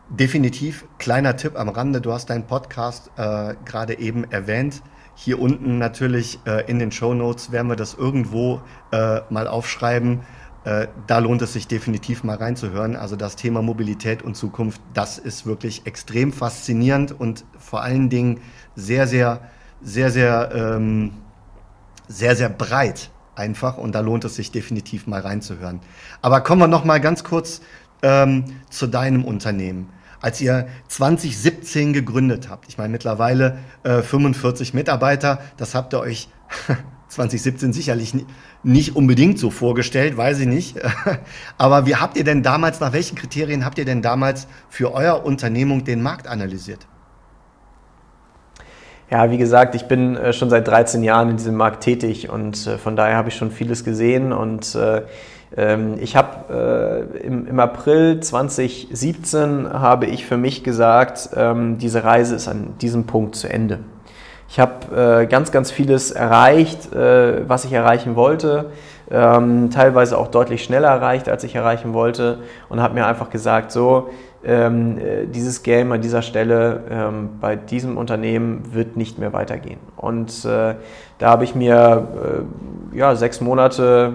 Definitiv. 0.08 0.84
Kleiner 0.98 1.36
Tipp 1.36 1.58
am 1.58 1.68
Rande, 1.68 2.00
du 2.00 2.12
hast 2.12 2.30
deinen 2.30 2.46
Podcast 2.46 3.10
äh, 3.16 3.54
gerade 3.64 3.98
eben 3.98 4.24
erwähnt. 4.30 4.82
Hier 5.16 5.40
unten 5.40 5.78
natürlich 5.78 6.38
äh, 6.46 6.68
in 6.70 6.78
den 6.78 6.92
Show 6.92 7.14
Notes 7.14 7.52
werden 7.52 7.68
wir 7.68 7.76
das 7.76 7.94
irgendwo 7.94 8.60
äh, 8.90 9.20
mal 9.30 9.46
aufschreiben. 9.46 10.20
Äh, 10.64 10.88
da 11.06 11.18
lohnt 11.18 11.42
es 11.42 11.52
sich 11.52 11.68
definitiv 11.68 12.24
mal 12.24 12.36
reinzuhören. 12.36 12.96
Also 12.96 13.16
das 13.16 13.36
Thema 13.36 13.60
Mobilität 13.60 14.22
und 14.22 14.34
Zukunft, 14.34 14.80
das 14.94 15.18
ist 15.18 15.46
wirklich 15.46 15.86
extrem 15.86 16.32
faszinierend 16.32 17.18
und 17.18 17.44
vor 17.58 17.82
allen 17.82 18.08
Dingen 18.08 18.40
sehr, 18.76 19.06
sehr, 19.06 19.40
sehr, 19.82 20.10
sehr 20.10 20.50
ähm, 20.54 21.12
sehr, 22.08 22.36
sehr 22.36 22.48
breit 22.48 23.10
einfach 23.34 23.78
und 23.78 23.94
da 23.94 24.00
lohnt 24.00 24.24
es 24.24 24.36
sich 24.36 24.50
definitiv 24.50 25.06
mal 25.06 25.20
reinzuhören. 25.20 25.80
Aber 26.22 26.40
kommen 26.40 26.62
wir 26.62 26.68
noch 26.68 26.84
mal 26.84 27.00
ganz 27.00 27.24
kurz 27.24 27.60
ähm, 28.02 28.44
zu 28.70 28.86
deinem 28.86 29.24
Unternehmen. 29.24 29.88
Als 30.20 30.40
ihr 30.40 30.68
2017 30.88 31.92
gegründet 31.92 32.48
habt, 32.48 32.68
ich 32.68 32.78
meine 32.78 32.90
mittlerweile 32.90 33.58
äh, 33.82 34.00
45 34.00 34.72
Mitarbeiter, 34.72 35.40
das 35.56 35.74
habt 35.74 35.92
ihr 35.92 36.00
euch 36.00 36.28
2017 37.08 37.72
sicherlich 37.72 38.14
nicht 38.62 38.96
unbedingt 38.96 39.38
so 39.38 39.50
vorgestellt, 39.50 40.16
weiß 40.16 40.40
ich 40.40 40.46
nicht. 40.46 40.76
Aber 41.58 41.86
wie 41.86 41.96
habt 41.96 42.16
ihr 42.16 42.24
denn 42.24 42.42
damals, 42.42 42.80
nach 42.80 42.92
welchen 42.92 43.16
Kriterien 43.16 43.64
habt 43.64 43.78
ihr 43.78 43.84
denn 43.84 44.02
damals 44.02 44.48
für 44.68 44.92
euer 44.92 45.24
Unternehmung 45.24 45.84
den 45.84 46.02
Markt 46.02 46.26
analysiert? 46.26 46.86
Ja, 49.10 49.30
wie 49.30 49.36
gesagt, 49.38 49.74
ich 49.74 49.84
bin 49.84 50.16
äh, 50.16 50.32
schon 50.32 50.48
seit 50.48 50.66
13 50.66 51.02
Jahren 51.02 51.30
in 51.30 51.36
diesem 51.36 51.56
Markt 51.56 51.82
tätig 51.82 52.30
und 52.30 52.66
äh, 52.66 52.78
von 52.78 52.96
daher 52.96 53.16
habe 53.16 53.28
ich 53.28 53.36
schon 53.36 53.50
vieles 53.50 53.84
gesehen 53.84 54.32
und 54.32 54.74
äh, 54.74 55.02
ähm, 55.56 55.96
ich 56.00 56.16
habe 56.16 57.08
äh, 57.20 57.26
im, 57.26 57.46
im, 57.46 57.60
April 57.60 58.20
2017 58.20 59.70
habe 59.72 60.06
ich 60.06 60.24
für 60.24 60.38
mich 60.38 60.64
gesagt, 60.64 61.28
ähm, 61.36 61.76
diese 61.76 62.02
Reise 62.02 62.34
ist 62.34 62.48
an 62.48 62.78
diesem 62.80 63.04
Punkt 63.04 63.36
zu 63.36 63.48
Ende. 63.48 63.80
Ich 64.48 64.58
habe 64.58 65.22
äh, 65.22 65.26
ganz, 65.26 65.52
ganz 65.52 65.70
vieles 65.70 66.10
erreicht, 66.10 66.92
äh, 66.94 67.48
was 67.48 67.66
ich 67.66 67.72
erreichen 67.72 68.16
wollte, 68.16 68.70
ähm, 69.10 69.68
teilweise 69.70 70.16
auch 70.16 70.28
deutlich 70.28 70.64
schneller 70.64 70.88
erreicht, 70.88 71.28
als 71.28 71.44
ich 71.44 71.54
erreichen 71.54 71.92
wollte 71.92 72.38
und 72.70 72.80
habe 72.80 72.94
mir 72.94 73.06
einfach 73.06 73.28
gesagt, 73.28 73.70
so, 73.70 74.08
ähm, 74.44 74.98
äh, 74.98 75.26
dieses 75.26 75.62
Game 75.62 75.92
an 75.92 76.00
dieser 76.00 76.22
Stelle 76.22 76.84
ähm, 76.90 77.30
bei 77.40 77.56
diesem 77.56 77.96
Unternehmen 77.96 78.74
wird 78.74 78.96
nicht 78.96 79.18
mehr 79.18 79.32
weitergehen. 79.32 79.78
Und 79.96 80.44
äh, 80.44 80.74
da 81.18 81.30
habe 81.30 81.44
ich 81.44 81.54
mir 81.54 82.44
äh, 82.92 82.96
ja, 82.98 83.14
sechs 83.16 83.40
Monate, 83.40 84.12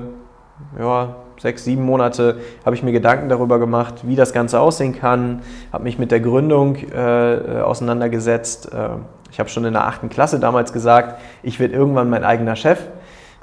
ja, 0.77 1.15
sechs, 1.39 1.63
sieben 1.63 1.83
Monate 1.83 2.39
habe 2.65 2.75
ich 2.75 2.83
mir 2.83 2.91
Gedanken 2.91 3.29
darüber 3.29 3.59
gemacht, 3.59 3.95
wie 4.03 4.15
das 4.15 4.33
Ganze 4.33 4.59
aussehen 4.59 4.97
kann, 4.97 5.41
habe 5.71 5.83
mich 5.85 5.97
mit 5.97 6.11
der 6.11 6.19
Gründung 6.19 6.75
äh, 6.75 7.61
auseinandergesetzt. 7.61 8.73
Äh, 8.73 8.89
ich 9.31 9.39
habe 9.39 9.49
schon 9.49 9.65
in 9.65 9.73
der 9.73 9.85
achten 9.85 10.09
Klasse 10.09 10.39
damals 10.39 10.73
gesagt, 10.73 11.19
ich 11.43 11.59
werde 11.59 11.73
irgendwann 11.73 12.09
mein 12.09 12.23
eigener 12.23 12.55
Chef. 12.55 12.79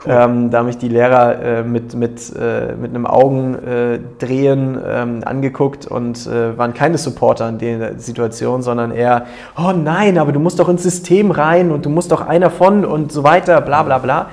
Cool. 0.05 0.13
Ähm, 0.13 0.51
da 0.51 0.63
mich 0.63 0.77
die 0.77 0.89
Lehrer 0.89 1.43
äh, 1.43 1.63
mit, 1.63 1.95
mit, 1.95 2.31
äh, 2.37 2.75
mit 2.75 2.91
einem 2.91 3.07
Augendrehen 3.07 4.79
ähm, 4.87 5.23
angeguckt 5.25 5.87
und 5.87 6.27
äh, 6.27 6.57
waren 6.59 6.75
keine 6.75 6.99
Supporter 6.99 7.49
in 7.49 7.59
der 7.59 7.99
Situation, 7.99 8.61
sondern 8.63 8.91
eher, 8.91 9.27
oh 9.57 9.73
nein, 9.73 10.19
aber 10.19 10.33
du 10.33 10.41
musst 10.41 10.59
doch 10.59 10.69
ins 10.69 10.83
System 10.83 11.31
rein 11.31 11.71
und 11.71 11.87
du 11.87 11.89
musst 11.89 12.13
doch 12.13 12.27
einer 12.27 12.51
von 12.51 12.85
und 12.85 13.11
so 13.11 13.25
weiter, 13.25 13.63
bla 13.63 13.83
bla 13.85 13.99
bla. 13.99 14.27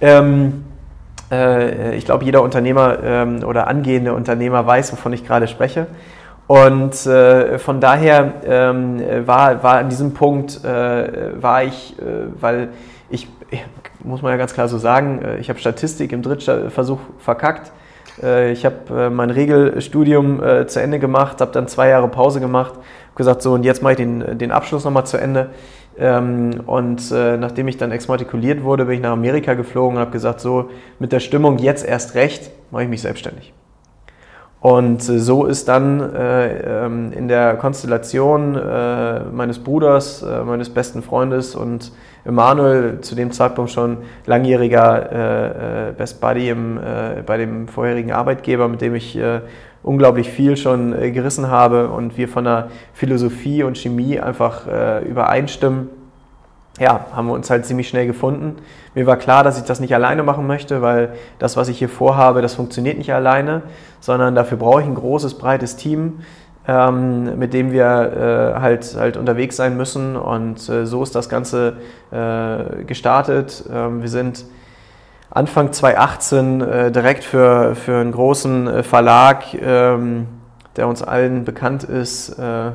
Ähm, 0.00 0.64
äh, 1.30 1.96
ich 1.96 2.04
glaube, 2.04 2.24
jeder 2.24 2.42
Unternehmer 2.42 2.98
ähm, 3.02 3.42
oder 3.44 3.66
angehende 3.66 4.14
Unternehmer 4.14 4.64
weiß, 4.64 4.92
wovon 4.92 5.12
ich 5.12 5.26
gerade 5.26 5.48
spreche. 5.48 5.86
Und 6.46 7.06
äh, 7.06 7.58
von 7.58 7.80
daher 7.80 8.32
ähm, 8.44 9.00
war, 9.24 9.62
war 9.62 9.78
an 9.78 9.88
diesem 9.88 10.14
Punkt, 10.14 10.64
äh, 10.64 11.40
war 11.40 11.62
ich, 11.62 11.96
äh, 11.98 12.02
weil 12.40 12.70
ich, 13.10 13.28
muss 14.02 14.22
man 14.22 14.32
ja 14.32 14.38
ganz 14.38 14.54
klar 14.54 14.68
so 14.68 14.78
sagen, 14.78 15.22
äh, 15.22 15.38
ich 15.38 15.48
habe 15.48 15.58
Statistik 15.58 16.12
im 16.12 16.22
Drittversuch 16.22 17.00
verkackt. 17.18 17.72
Äh, 18.22 18.52
ich 18.52 18.64
habe 18.64 19.10
mein 19.10 19.30
Regelstudium 19.30 20.40
zu 20.66 20.80
Ende 20.80 20.98
gemacht, 20.98 21.40
habe 21.40 21.52
dann 21.52 21.68
zwei 21.68 21.88
Jahre 21.88 22.08
Pause 22.08 22.40
gemacht, 22.40 22.74
habe 22.74 23.16
gesagt, 23.16 23.42
so 23.42 23.52
und 23.52 23.64
jetzt 23.64 23.82
mache 23.82 23.92
ich 23.92 23.98
den, 23.98 24.38
den 24.38 24.52
Abschluss 24.52 24.84
nochmal 24.84 25.06
zu 25.06 25.16
Ende. 25.16 25.50
Ähm, 25.98 26.62
und 26.66 27.10
äh, 27.10 27.36
nachdem 27.36 27.68
ich 27.68 27.76
dann 27.76 27.92
exmatrikuliert 27.92 28.62
wurde, 28.62 28.86
bin 28.86 28.94
ich 28.94 29.00
nach 29.02 29.12
Amerika 29.12 29.54
geflogen 29.54 29.96
und 29.96 30.00
habe 30.00 30.12
gesagt, 30.12 30.40
so 30.40 30.70
mit 30.98 31.12
der 31.12 31.20
Stimmung 31.20 31.58
jetzt 31.58 31.84
erst 31.84 32.14
recht, 32.14 32.50
mache 32.70 32.84
ich 32.84 32.88
mich 32.88 33.02
selbstständig. 33.02 33.52
Und 34.60 35.06
äh, 35.08 35.18
so 35.18 35.44
ist 35.44 35.68
dann 35.68 36.00
äh, 36.14 36.84
ähm, 36.86 37.12
in 37.12 37.28
der 37.28 37.54
Konstellation 37.56 38.56
äh, 38.56 39.20
meines 39.24 39.58
Bruders, 39.58 40.22
äh, 40.22 40.42
meines 40.42 40.70
besten 40.70 41.02
Freundes 41.02 41.54
und 41.54 41.92
Emanuel, 42.24 43.00
zu 43.00 43.14
dem 43.14 43.32
Zeitpunkt 43.32 43.70
schon 43.70 43.98
langjähriger 44.26 45.12
äh, 45.12 45.88
äh, 45.88 45.92
Best 45.92 46.20
Buddy 46.20 46.50
im, 46.50 46.78
bei 47.26 47.36
dem 47.36 47.68
vorherigen 47.68 48.12
Arbeitgeber, 48.12 48.68
mit 48.68 48.80
dem 48.80 48.94
ich 48.94 49.18
unglaublich 49.82 50.28
viel 50.28 50.56
schon 50.56 50.92
äh, 50.92 51.10
gerissen 51.10 51.48
habe 51.48 51.88
und 51.88 52.16
wir 52.16 52.28
von 52.28 52.44
der 52.44 52.68
Philosophie 52.92 53.62
und 53.62 53.78
Chemie 53.78 54.20
einfach 54.20 54.66
äh, 54.66 55.04
übereinstimmen, 55.04 55.88
ja, 56.78 57.06
haben 57.12 57.26
wir 57.26 57.34
uns 57.34 57.50
halt 57.50 57.66
ziemlich 57.66 57.88
schnell 57.88 58.06
gefunden. 58.06 58.56
Mir 58.94 59.06
war 59.06 59.16
klar, 59.16 59.44
dass 59.44 59.58
ich 59.58 59.64
das 59.64 59.80
nicht 59.80 59.94
alleine 59.94 60.22
machen 60.22 60.46
möchte, 60.46 60.80
weil 60.80 61.14
das, 61.38 61.56
was 61.56 61.68
ich 61.68 61.78
hier 61.78 61.88
vorhabe, 61.88 62.42
das 62.42 62.54
funktioniert 62.54 62.96
nicht 62.96 63.12
alleine, 63.12 63.62
sondern 64.00 64.34
dafür 64.34 64.56
brauche 64.56 64.80
ich 64.80 64.86
ein 64.86 64.94
großes, 64.94 65.34
breites 65.34 65.76
Team, 65.76 66.20
ähm, 66.70 67.36
mit 67.36 67.52
dem 67.52 67.72
wir 67.72 68.54
äh, 68.56 68.60
halt, 68.60 68.94
halt 68.96 69.16
unterwegs 69.16 69.56
sein 69.56 69.76
müssen. 69.76 70.16
Und 70.16 70.68
äh, 70.68 70.86
so 70.86 71.02
ist 71.02 71.16
das 71.16 71.28
Ganze 71.28 71.78
äh, 72.12 72.84
gestartet. 72.84 73.64
Ähm, 73.72 74.02
wir 74.02 74.08
sind 74.08 74.44
Anfang 75.30 75.72
2018 75.72 76.60
äh, 76.60 76.92
direkt 76.92 77.24
für, 77.24 77.74
für 77.74 77.96
einen 77.96 78.12
großen 78.12 78.68
äh, 78.68 78.82
Verlag, 78.84 79.52
ähm, 79.54 80.28
der 80.76 80.86
uns 80.86 81.02
allen 81.02 81.44
bekannt 81.44 81.82
ist, 81.82 82.38
äh, 82.38 82.70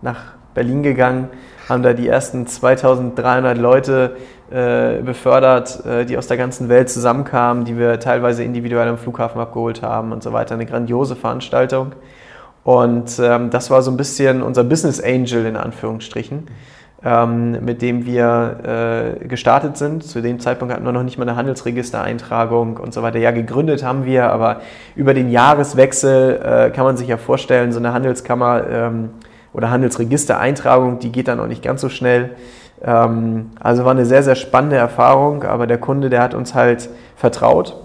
nach 0.00 0.20
Berlin 0.54 0.82
gegangen, 0.82 1.28
haben 1.68 1.82
da 1.82 1.92
die 1.92 2.08
ersten 2.08 2.46
2300 2.46 3.58
Leute 3.58 4.16
befördert, 4.50 5.82
die 6.08 6.16
aus 6.16 6.28
der 6.28 6.36
ganzen 6.36 6.68
Welt 6.68 6.88
zusammenkamen, 6.88 7.64
die 7.64 7.76
wir 7.76 7.98
teilweise 7.98 8.44
individuell 8.44 8.86
am 8.86 8.98
Flughafen 8.98 9.40
abgeholt 9.40 9.82
haben 9.82 10.12
und 10.12 10.22
so 10.22 10.32
weiter. 10.32 10.54
Eine 10.54 10.66
grandiose 10.66 11.16
Veranstaltung. 11.16 11.92
Und 12.64 13.20
ähm, 13.22 13.50
das 13.50 13.70
war 13.70 13.82
so 13.82 13.90
ein 13.90 13.96
bisschen 13.96 14.42
unser 14.42 14.64
Business 14.64 15.00
Angel 15.00 15.46
in 15.46 15.56
Anführungsstrichen 15.56 16.48
ähm, 17.04 17.62
mit 17.64 17.82
dem 17.82 18.06
wir 18.06 19.18
äh, 19.20 19.26
gestartet 19.26 19.76
sind. 19.76 20.02
Zu 20.02 20.22
dem 20.22 20.40
Zeitpunkt 20.40 20.72
hatten 20.72 20.86
wir 20.86 20.92
noch 20.92 21.02
nicht 21.02 21.18
mal 21.18 21.28
eine 21.28 21.36
Handelsregistereintragung 21.36 22.78
und 22.78 22.94
so 22.94 23.02
weiter. 23.02 23.18
Ja, 23.18 23.30
gegründet 23.30 23.84
haben 23.84 24.06
wir, 24.06 24.30
aber 24.30 24.62
über 24.96 25.12
den 25.12 25.30
Jahreswechsel 25.30 26.40
äh, 26.42 26.70
kann 26.70 26.84
man 26.84 26.96
sich 26.96 27.08
ja 27.08 27.18
vorstellen, 27.18 27.72
so 27.72 27.78
eine 27.78 27.92
Handelskammer 27.92 28.66
ähm, 28.68 29.10
oder 29.52 29.70
Handelsregistereintragung, 29.70 30.98
die 30.98 31.12
geht 31.12 31.28
dann 31.28 31.40
auch 31.40 31.46
nicht 31.46 31.62
ganz 31.62 31.82
so 31.82 31.90
schnell. 31.90 32.30
Ähm, 32.82 33.50
also 33.60 33.84
war 33.84 33.92
eine 33.92 34.06
sehr, 34.06 34.22
sehr 34.22 34.34
spannende 34.34 34.76
Erfahrung, 34.76 35.44
aber 35.44 35.66
der 35.66 35.78
Kunde, 35.78 36.08
der 36.08 36.22
hat 36.22 36.34
uns 36.34 36.54
halt 36.54 36.88
vertraut. 37.16 37.83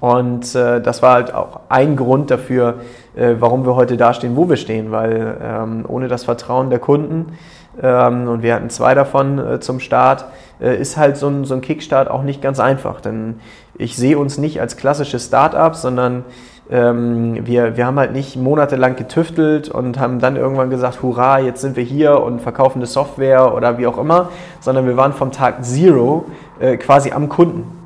Und 0.00 0.54
äh, 0.54 0.80
das 0.80 1.02
war 1.02 1.14
halt 1.14 1.34
auch 1.34 1.60
ein 1.68 1.96
Grund 1.96 2.30
dafür, 2.30 2.80
äh, 3.16 3.34
warum 3.38 3.64
wir 3.64 3.74
heute 3.74 3.96
da 3.96 4.12
stehen, 4.12 4.36
wo 4.36 4.48
wir 4.48 4.56
stehen, 4.56 4.90
weil 4.90 5.36
ähm, 5.42 5.84
ohne 5.86 6.08
das 6.08 6.24
Vertrauen 6.24 6.70
der 6.70 6.78
Kunden 6.78 7.36
ähm, 7.82 8.28
und 8.28 8.42
wir 8.42 8.54
hatten 8.54 8.70
zwei 8.70 8.94
davon 8.94 9.38
äh, 9.38 9.60
zum 9.60 9.80
Start, 9.80 10.26
äh, 10.60 10.76
ist 10.80 10.96
halt 10.96 11.16
so 11.16 11.28
ein, 11.28 11.44
so 11.44 11.54
ein 11.54 11.60
Kickstart 11.60 12.10
auch 12.10 12.22
nicht 12.22 12.42
ganz 12.42 12.60
einfach. 12.60 13.00
Denn 13.00 13.40
ich 13.76 13.96
sehe 13.96 14.18
uns 14.18 14.38
nicht 14.38 14.60
als 14.60 14.76
klassische 14.76 15.18
Start-up, 15.18 15.76
sondern 15.76 16.24
ähm, 16.70 17.46
wir, 17.46 17.76
wir 17.76 17.86
haben 17.86 17.98
halt 17.98 18.12
nicht 18.12 18.36
monatelang 18.36 18.96
getüftelt 18.96 19.68
und 19.68 19.98
haben 19.98 20.18
dann 20.18 20.36
irgendwann 20.36 20.70
gesagt, 20.70 21.02
hurra, 21.02 21.38
jetzt 21.38 21.60
sind 21.60 21.76
wir 21.76 21.84
hier 21.84 22.20
und 22.20 22.40
verkaufen 22.40 22.78
eine 22.78 22.86
Software 22.86 23.54
oder 23.54 23.78
wie 23.78 23.86
auch 23.86 23.98
immer, 23.98 24.30
sondern 24.60 24.86
wir 24.86 24.96
waren 24.96 25.12
vom 25.12 25.30
Tag 25.32 25.64
Zero 25.64 26.26
äh, 26.58 26.76
quasi 26.76 27.12
am 27.12 27.28
Kunden. 27.28 27.77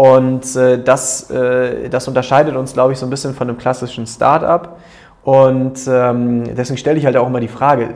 Und 0.00 0.56
äh, 0.56 0.82
das, 0.82 1.30
äh, 1.30 1.90
das 1.90 2.08
unterscheidet 2.08 2.56
uns, 2.56 2.72
glaube 2.72 2.94
ich, 2.94 2.98
so 2.98 3.04
ein 3.04 3.10
bisschen 3.10 3.34
von 3.34 3.50
einem 3.50 3.58
klassischen 3.58 4.06
Start-up. 4.06 4.78
Und 5.24 5.78
ähm, 5.86 6.56
deswegen 6.56 6.78
stelle 6.78 6.98
ich 6.98 7.04
halt 7.04 7.18
auch 7.18 7.26
immer 7.26 7.38
die 7.38 7.48
Frage, 7.48 7.90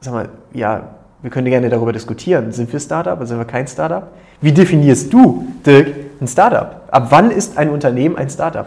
sag 0.00 0.14
mal, 0.14 0.28
ja, 0.52 0.82
wir 1.22 1.30
können 1.30 1.48
gerne 1.48 1.68
darüber 1.68 1.92
diskutieren. 1.92 2.50
Sind 2.50 2.72
wir 2.72 2.80
Startup 2.80 3.16
oder 3.16 3.26
sind 3.26 3.38
wir 3.38 3.44
kein 3.44 3.68
Startup? 3.68 4.08
Wie 4.40 4.50
definierst 4.50 5.12
du, 5.12 5.46
Dirk, 5.64 5.94
ein 6.20 6.26
Startup? 6.26 6.80
Ab 6.90 7.06
wann 7.10 7.30
ist 7.30 7.56
ein 7.56 7.70
Unternehmen 7.70 8.16
ein 8.16 8.28
Startup? 8.28 8.66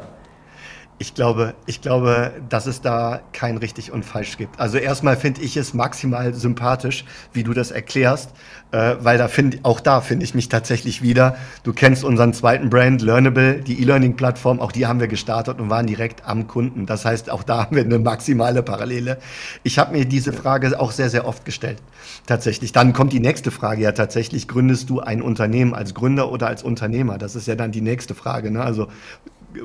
Ich 1.00 1.14
glaube, 1.14 1.54
ich 1.68 1.82
glaube, 1.82 2.34
dass 2.50 2.66
es 2.66 2.82
da 2.82 3.22
kein 3.32 3.58
richtig 3.58 3.92
und 3.92 4.04
falsch 4.04 4.36
gibt. 4.38 4.60
Also 4.60 4.80
erstmal 4.80 5.16
finde 5.16 5.42
ich 5.42 5.56
es 5.56 5.76
maximal 5.76 6.34
sympathisch, 6.34 7.06
wie 7.34 7.44
du 7.44 7.54
das 7.54 7.70
erklärst, 7.70 8.32
äh, 8.72 8.96
weil 9.00 9.20
da 9.20 9.28
finde 9.28 9.60
auch 9.62 9.80
da 9.80 10.02
finde 10.02 10.26
ich 10.26 10.34
mich 10.34 10.50
tatsächlich 10.50 11.04
wieder. 11.04 11.38
Du 11.62 11.72
kennst 11.72 12.04
unseren 12.04 12.34
zweiten 12.34 12.72
Brand 12.72 13.04
Learnable, 13.04 13.62
die 13.62 13.80
E-Learning-Plattform, 13.80 14.60
auch 14.60 14.72
die 14.72 14.88
haben 14.88 15.00
wir 15.00 15.08
gestartet 15.08 15.60
und 15.60 15.70
waren 15.70 15.86
direkt 15.86 16.26
am 16.26 16.48
Kunden. 16.48 16.88
Das 16.88 17.06
heißt, 17.06 17.30
auch 17.30 17.44
da 17.44 17.66
haben 17.66 17.76
wir 17.76 17.84
eine 17.84 18.00
maximale 18.00 18.64
Parallele. 18.64 19.20
Ich 19.62 19.78
habe 19.78 19.96
mir 19.96 20.06
diese 20.06 20.34
Frage 20.34 20.80
auch 20.80 20.92
sehr, 20.92 21.12
sehr 21.12 21.28
oft 21.28 21.46
gestellt. 21.46 21.78
Tatsächlich. 22.26 22.72
Dann 22.72 22.94
kommt 22.94 23.14
die 23.14 23.20
nächste 23.20 23.52
Frage 23.52 23.84
ja 23.84 23.92
tatsächlich: 23.92 24.48
Gründest 24.48 24.90
du 24.90 25.00
ein 25.00 25.22
Unternehmen 25.22 25.76
als 25.76 25.94
Gründer 25.94 26.32
oder 26.32 26.48
als 26.48 26.64
Unternehmer? 26.64 27.20
Das 27.20 27.36
ist 27.36 27.48
ja 27.48 27.54
dann 27.54 27.72
die 27.72 27.82
nächste 27.82 28.16
Frage. 28.16 28.50
Ne? 28.50 28.64
Also 28.64 28.88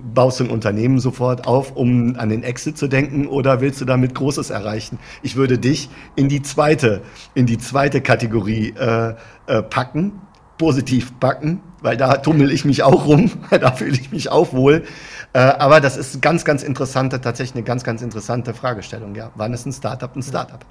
baust 0.00 0.40
du 0.40 0.44
ein 0.44 0.50
Unternehmen 0.50 0.98
sofort 0.98 1.46
auf, 1.46 1.76
um 1.76 2.16
an 2.16 2.28
den 2.28 2.42
Exit 2.42 2.78
zu 2.78 2.88
denken, 2.88 3.26
oder 3.26 3.60
willst 3.60 3.80
du 3.80 3.84
damit 3.84 4.14
Großes 4.14 4.50
erreichen? 4.50 4.98
Ich 5.22 5.36
würde 5.36 5.58
dich 5.58 5.90
in 6.16 6.28
die 6.28 6.42
zweite, 6.42 7.02
in 7.34 7.46
die 7.46 7.58
zweite 7.58 8.00
Kategorie 8.00 8.74
äh, 8.78 9.14
äh, 9.46 9.62
packen, 9.62 10.20
positiv 10.58 11.18
packen, 11.18 11.60
weil 11.80 11.96
da 11.96 12.16
tummel 12.18 12.52
ich 12.52 12.64
mich 12.64 12.82
auch 12.82 13.06
rum, 13.06 13.30
da 13.50 13.72
fühle 13.72 13.92
ich 13.92 14.12
mich 14.12 14.30
auch 14.30 14.52
wohl. 14.52 14.84
Äh, 15.32 15.40
aber 15.40 15.80
das 15.80 15.96
ist 15.96 16.22
ganz, 16.22 16.44
ganz 16.44 16.62
interessante, 16.62 17.20
tatsächlich 17.20 17.56
eine 17.56 17.64
ganz, 17.64 17.84
ganz 17.84 18.02
interessante 18.02 18.54
Fragestellung. 18.54 19.14
Ja, 19.14 19.30
wann 19.34 19.52
ist 19.52 19.66
ein 19.66 19.72
Startup 19.72 20.14
ein 20.14 20.22
Startup? 20.22 20.64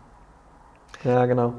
Ja, 1.03 1.25
genau. 1.25 1.53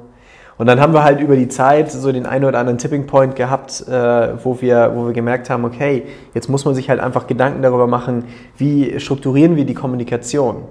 Und 0.59 0.67
dann 0.67 0.81
haben 0.81 0.93
wir 0.93 1.03
halt 1.03 1.21
über 1.21 1.37
die 1.37 1.49
Zeit 1.49 1.91
so 1.91 2.13
den 2.13 2.27
einen 2.27 2.45
oder 2.45 2.59
anderen 2.59 2.79
Tipping 2.79 3.07
Point 3.07 3.37
gehabt, 3.37 3.85
äh, 3.89 4.45
wo, 4.45 4.61
wir, 4.61 4.93
wo 4.95 5.07
wir 5.07 5.13
gemerkt 5.13 5.51
haben, 5.51 5.65
okay, 5.65 6.05
jetzt 6.35 6.49
muss 6.49 6.65
man 6.65 6.75
sich 6.75 6.91
halt 6.91 7.01
einfach 7.01 7.27
Gedanken 7.27 7.63
darüber 7.63 7.87
machen, 7.87 8.25
wie 8.57 8.99
strukturieren 9.01 9.57
wir 9.57 9.65
die 9.65 9.75
Kommunikation. 9.75 10.65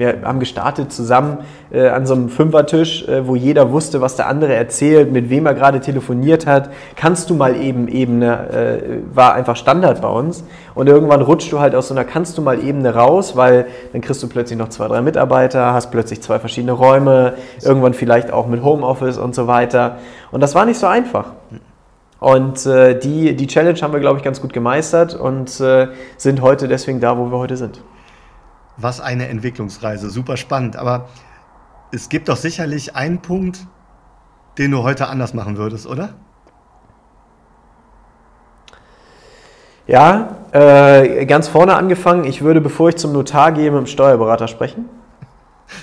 Wir 0.00 0.22
haben 0.24 0.40
gestartet 0.40 0.94
zusammen 0.94 1.40
äh, 1.70 1.88
an 1.88 2.06
so 2.06 2.14
einem 2.14 2.30
Fünfertisch, 2.30 3.06
äh, 3.06 3.26
wo 3.26 3.36
jeder 3.36 3.70
wusste, 3.70 4.00
was 4.00 4.16
der 4.16 4.28
andere 4.28 4.54
erzählt, 4.54 5.12
mit 5.12 5.28
wem 5.28 5.44
er 5.44 5.52
gerade 5.52 5.80
telefoniert 5.80 6.46
hat. 6.46 6.70
Kannst 6.96 7.28
du 7.28 7.34
mal 7.34 7.54
eben 7.54 7.86
Ebene, 7.86 8.48
äh, 8.48 9.14
war 9.14 9.34
einfach 9.34 9.56
Standard 9.56 10.00
bei 10.00 10.08
uns. 10.08 10.42
Und 10.74 10.88
irgendwann 10.88 11.20
rutscht 11.20 11.52
du 11.52 11.60
halt 11.60 11.74
aus 11.74 11.88
so 11.88 11.94
einer 11.94 12.04
Kannst 12.04 12.38
du 12.38 12.40
mal 12.40 12.64
Ebene 12.64 12.94
raus, 12.94 13.36
weil 13.36 13.66
dann 13.92 14.00
kriegst 14.00 14.22
du 14.22 14.28
plötzlich 14.30 14.58
noch 14.58 14.70
zwei, 14.70 14.88
drei 14.88 15.02
Mitarbeiter, 15.02 15.74
hast 15.74 15.90
plötzlich 15.90 16.22
zwei 16.22 16.38
verschiedene 16.38 16.72
Räume, 16.72 17.34
irgendwann 17.62 17.92
vielleicht 17.92 18.32
auch 18.32 18.46
mit 18.46 18.64
Homeoffice 18.64 19.18
und 19.18 19.34
so 19.34 19.48
weiter. 19.48 19.98
Und 20.30 20.40
das 20.40 20.54
war 20.54 20.64
nicht 20.64 20.78
so 20.78 20.86
einfach. 20.86 21.26
Und 22.20 22.64
äh, 22.64 22.98
die, 22.98 23.36
die 23.36 23.46
Challenge 23.46 23.78
haben 23.82 23.92
wir, 23.92 24.00
glaube 24.00 24.16
ich, 24.16 24.24
ganz 24.24 24.40
gut 24.40 24.54
gemeistert 24.54 25.14
und 25.14 25.60
äh, 25.60 25.88
sind 26.16 26.40
heute 26.40 26.68
deswegen 26.68 27.00
da, 27.00 27.18
wo 27.18 27.26
wir 27.26 27.36
heute 27.36 27.58
sind. 27.58 27.82
Was 28.80 29.00
eine 29.00 29.28
Entwicklungsreise, 29.28 30.10
super 30.10 30.36
spannend. 30.36 30.76
Aber 30.76 31.08
es 31.92 32.08
gibt 32.08 32.28
doch 32.28 32.36
sicherlich 32.36 32.96
einen 32.96 33.20
Punkt, 33.20 33.66
den 34.58 34.70
du 34.70 34.82
heute 34.82 35.08
anders 35.08 35.34
machen 35.34 35.56
würdest, 35.56 35.86
oder? 35.86 36.14
Ja, 39.86 40.36
äh, 40.52 41.26
ganz 41.26 41.48
vorne 41.48 41.74
angefangen. 41.76 42.24
Ich 42.24 42.42
würde, 42.42 42.60
bevor 42.60 42.90
ich 42.90 42.96
zum 42.96 43.12
Notar 43.12 43.52
gehe, 43.52 43.70
mit 43.70 43.80
dem 43.80 43.86
Steuerberater 43.86 44.48
sprechen. 44.48 44.88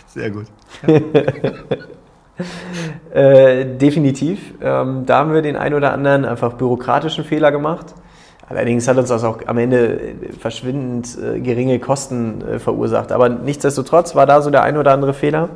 Sehr 0.08 0.32
gut. 0.32 0.48
Äh, 3.12 3.78
definitiv. 3.78 4.54
Ähm, 4.62 5.08
da 5.08 5.18
haben 5.18 5.34
wir 5.34 5.42
den 5.42 5.56
ein 5.56 5.74
oder 5.74 5.92
anderen 5.92 6.24
einfach 6.24 6.54
bürokratischen 6.54 7.24
Fehler 7.24 7.52
gemacht. 7.52 7.96
Allerdings 8.50 8.88
hat 8.88 8.98
uns 8.98 9.10
das 9.10 9.24
auch 9.24 9.40
am 9.46 9.58
Ende 9.58 10.00
verschwindend 10.40 11.18
äh, 11.22 11.40
geringe 11.42 11.80
Kosten 11.80 12.42
äh, 12.42 12.60
verursacht. 12.60 13.12
Aber 13.12 13.28
nichtsdestotrotz 13.28 14.16
war 14.16 14.26
da 14.26 14.42
so 14.42 14.50
der 14.50 14.64
ein 14.64 14.78
oder 14.78 14.94
andere 14.94 15.14
Fehler. 15.14 15.50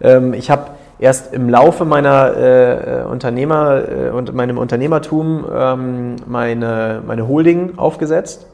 Ähm, 0.00 0.32
ich 0.32 0.50
habe 0.50 0.70
erst 1.00 1.34
im 1.34 1.48
Laufe 1.48 1.84
meiner 1.84 2.36
äh, 2.36 3.04
Unternehmer 3.04 3.82
äh, 3.88 4.10
und 4.10 4.32
meinem 4.32 4.58
Unternehmertum 4.58 5.44
ähm, 5.52 6.16
meine, 6.26 7.02
meine 7.04 7.26
Holding 7.26 7.78
aufgesetzt. 7.78 8.46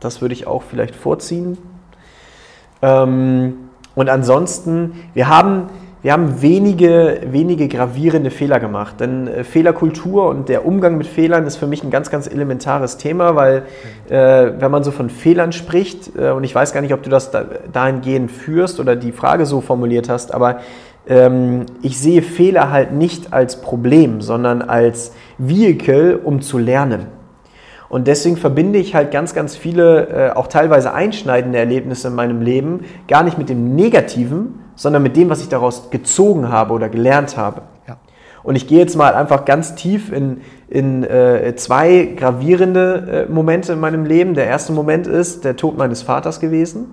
Das 0.00 0.20
würde 0.20 0.34
ich 0.34 0.48
auch 0.48 0.62
vielleicht 0.62 0.96
vorziehen. 0.96 1.58
Ähm, 2.80 3.70
und 3.94 4.08
ansonsten, 4.08 5.04
wir 5.14 5.28
haben 5.28 5.68
wir 6.02 6.12
haben 6.12 6.42
wenige, 6.42 7.20
wenige 7.30 7.68
gravierende 7.68 8.30
Fehler 8.30 8.58
gemacht. 8.58 8.98
Denn 8.98 9.28
äh, 9.28 9.44
Fehlerkultur 9.44 10.28
und 10.28 10.48
der 10.48 10.66
Umgang 10.66 10.98
mit 10.98 11.06
Fehlern 11.06 11.46
ist 11.46 11.56
für 11.56 11.68
mich 11.68 11.84
ein 11.84 11.90
ganz, 11.90 12.10
ganz 12.10 12.26
elementares 12.26 12.96
Thema, 12.96 13.36
weil 13.36 13.62
äh, 14.08 14.50
wenn 14.58 14.70
man 14.70 14.82
so 14.82 14.90
von 14.90 15.10
Fehlern 15.10 15.52
spricht, 15.52 16.16
äh, 16.16 16.30
und 16.30 16.42
ich 16.42 16.54
weiß 16.54 16.72
gar 16.72 16.80
nicht, 16.80 16.92
ob 16.92 17.04
du 17.04 17.10
das 17.10 17.30
da, 17.30 17.44
dahingehend 17.72 18.32
führst 18.32 18.80
oder 18.80 18.96
die 18.96 19.12
Frage 19.12 19.46
so 19.46 19.60
formuliert 19.60 20.08
hast, 20.08 20.34
aber 20.34 20.58
ähm, 21.08 21.66
ich 21.82 22.00
sehe 22.00 22.22
Fehler 22.22 22.70
halt 22.70 22.92
nicht 22.92 23.32
als 23.32 23.60
Problem, 23.60 24.20
sondern 24.22 24.60
als 24.60 25.12
Vehikel, 25.38 26.18
um 26.22 26.40
zu 26.40 26.58
lernen. 26.58 27.06
Und 27.88 28.08
deswegen 28.08 28.38
verbinde 28.38 28.78
ich 28.78 28.94
halt 28.94 29.10
ganz, 29.12 29.34
ganz 29.34 29.54
viele, 29.54 30.08
äh, 30.08 30.30
auch 30.30 30.48
teilweise 30.48 30.94
einschneidende 30.94 31.58
Erlebnisse 31.58 32.08
in 32.08 32.14
meinem 32.14 32.40
Leben 32.40 32.80
gar 33.06 33.22
nicht 33.22 33.38
mit 33.38 33.50
dem 33.50 33.76
Negativen, 33.76 34.61
sondern 34.74 35.02
mit 35.02 35.16
dem, 35.16 35.28
was 35.30 35.40
ich 35.40 35.48
daraus 35.48 35.90
gezogen 35.90 36.48
habe 36.48 36.72
oder 36.72 36.88
gelernt 36.88 37.36
habe. 37.36 37.62
Ja. 37.86 37.98
Und 38.42 38.56
ich 38.56 38.66
gehe 38.66 38.78
jetzt 38.78 38.96
mal 38.96 39.14
einfach 39.14 39.44
ganz 39.44 39.74
tief 39.74 40.12
in, 40.12 40.40
in 40.68 41.04
äh, 41.04 41.54
zwei 41.56 42.14
gravierende 42.16 43.26
äh, 43.28 43.32
Momente 43.32 43.72
in 43.72 43.80
meinem 43.80 44.04
Leben. 44.04 44.34
Der 44.34 44.46
erste 44.46 44.72
Moment 44.72 45.06
ist 45.06 45.44
der 45.44 45.56
Tod 45.56 45.76
meines 45.76 46.02
Vaters 46.02 46.40
gewesen. 46.40 46.86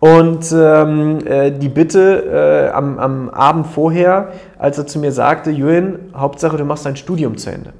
Und 0.00 0.52
ähm, 0.52 1.26
äh, 1.26 1.50
die 1.50 1.68
Bitte 1.68 2.68
äh, 2.70 2.72
am, 2.72 2.98
am 2.98 3.30
Abend 3.30 3.66
vorher, 3.66 4.32
als 4.56 4.78
er 4.78 4.86
zu 4.86 5.00
mir 5.00 5.10
sagte, 5.10 5.50
Jürgen, 5.50 6.12
Hauptsache 6.14 6.56
du 6.56 6.64
machst 6.64 6.86
dein 6.86 6.96
Studium 6.96 7.36
zu 7.36 7.50
Ende. 7.50 7.72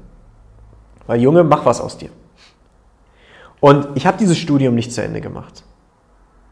Weil 1.06 1.20
Junge, 1.20 1.44
mach 1.44 1.64
was 1.64 1.80
aus 1.80 1.96
dir. 1.96 2.10
Und 3.60 3.88
ich 3.94 4.06
habe 4.06 4.18
dieses 4.18 4.36
Studium 4.36 4.74
nicht 4.74 4.92
zu 4.92 5.02
Ende 5.02 5.20
gemacht. 5.20 5.64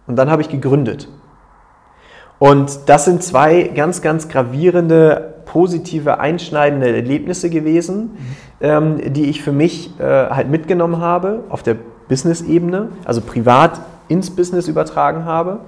Und 0.06 0.16
dann 0.16 0.30
habe 0.30 0.42
ich 0.42 0.48
gegründet. 0.48 1.08
Und 2.38 2.80
das 2.86 3.04
sind 3.04 3.22
zwei 3.22 3.62
ganz, 3.62 4.02
ganz 4.02 4.28
gravierende, 4.28 5.34
positive, 5.46 6.18
einschneidende 6.18 6.94
Erlebnisse 6.94 7.48
gewesen, 7.48 8.18
ähm, 8.60 9.12
die 9.12 9.30
ich 9.30 9.42
für 9.42 9.52
mich 9.52 9.98
äh, 9.98 10.02
halt 10.02 10.48
mitgenommen 10.48 11.00
habe 11.00 11.44
auf 11.48 11.62
der 11.62 11.76
Business-Ebene, 12.08 12.90
also 13.04 13.20
privat 13.20 13.80
ins 14.08 14.30
Business 14.30 14.68
übertragen 14.68 15.24
habe. 15.24 15.60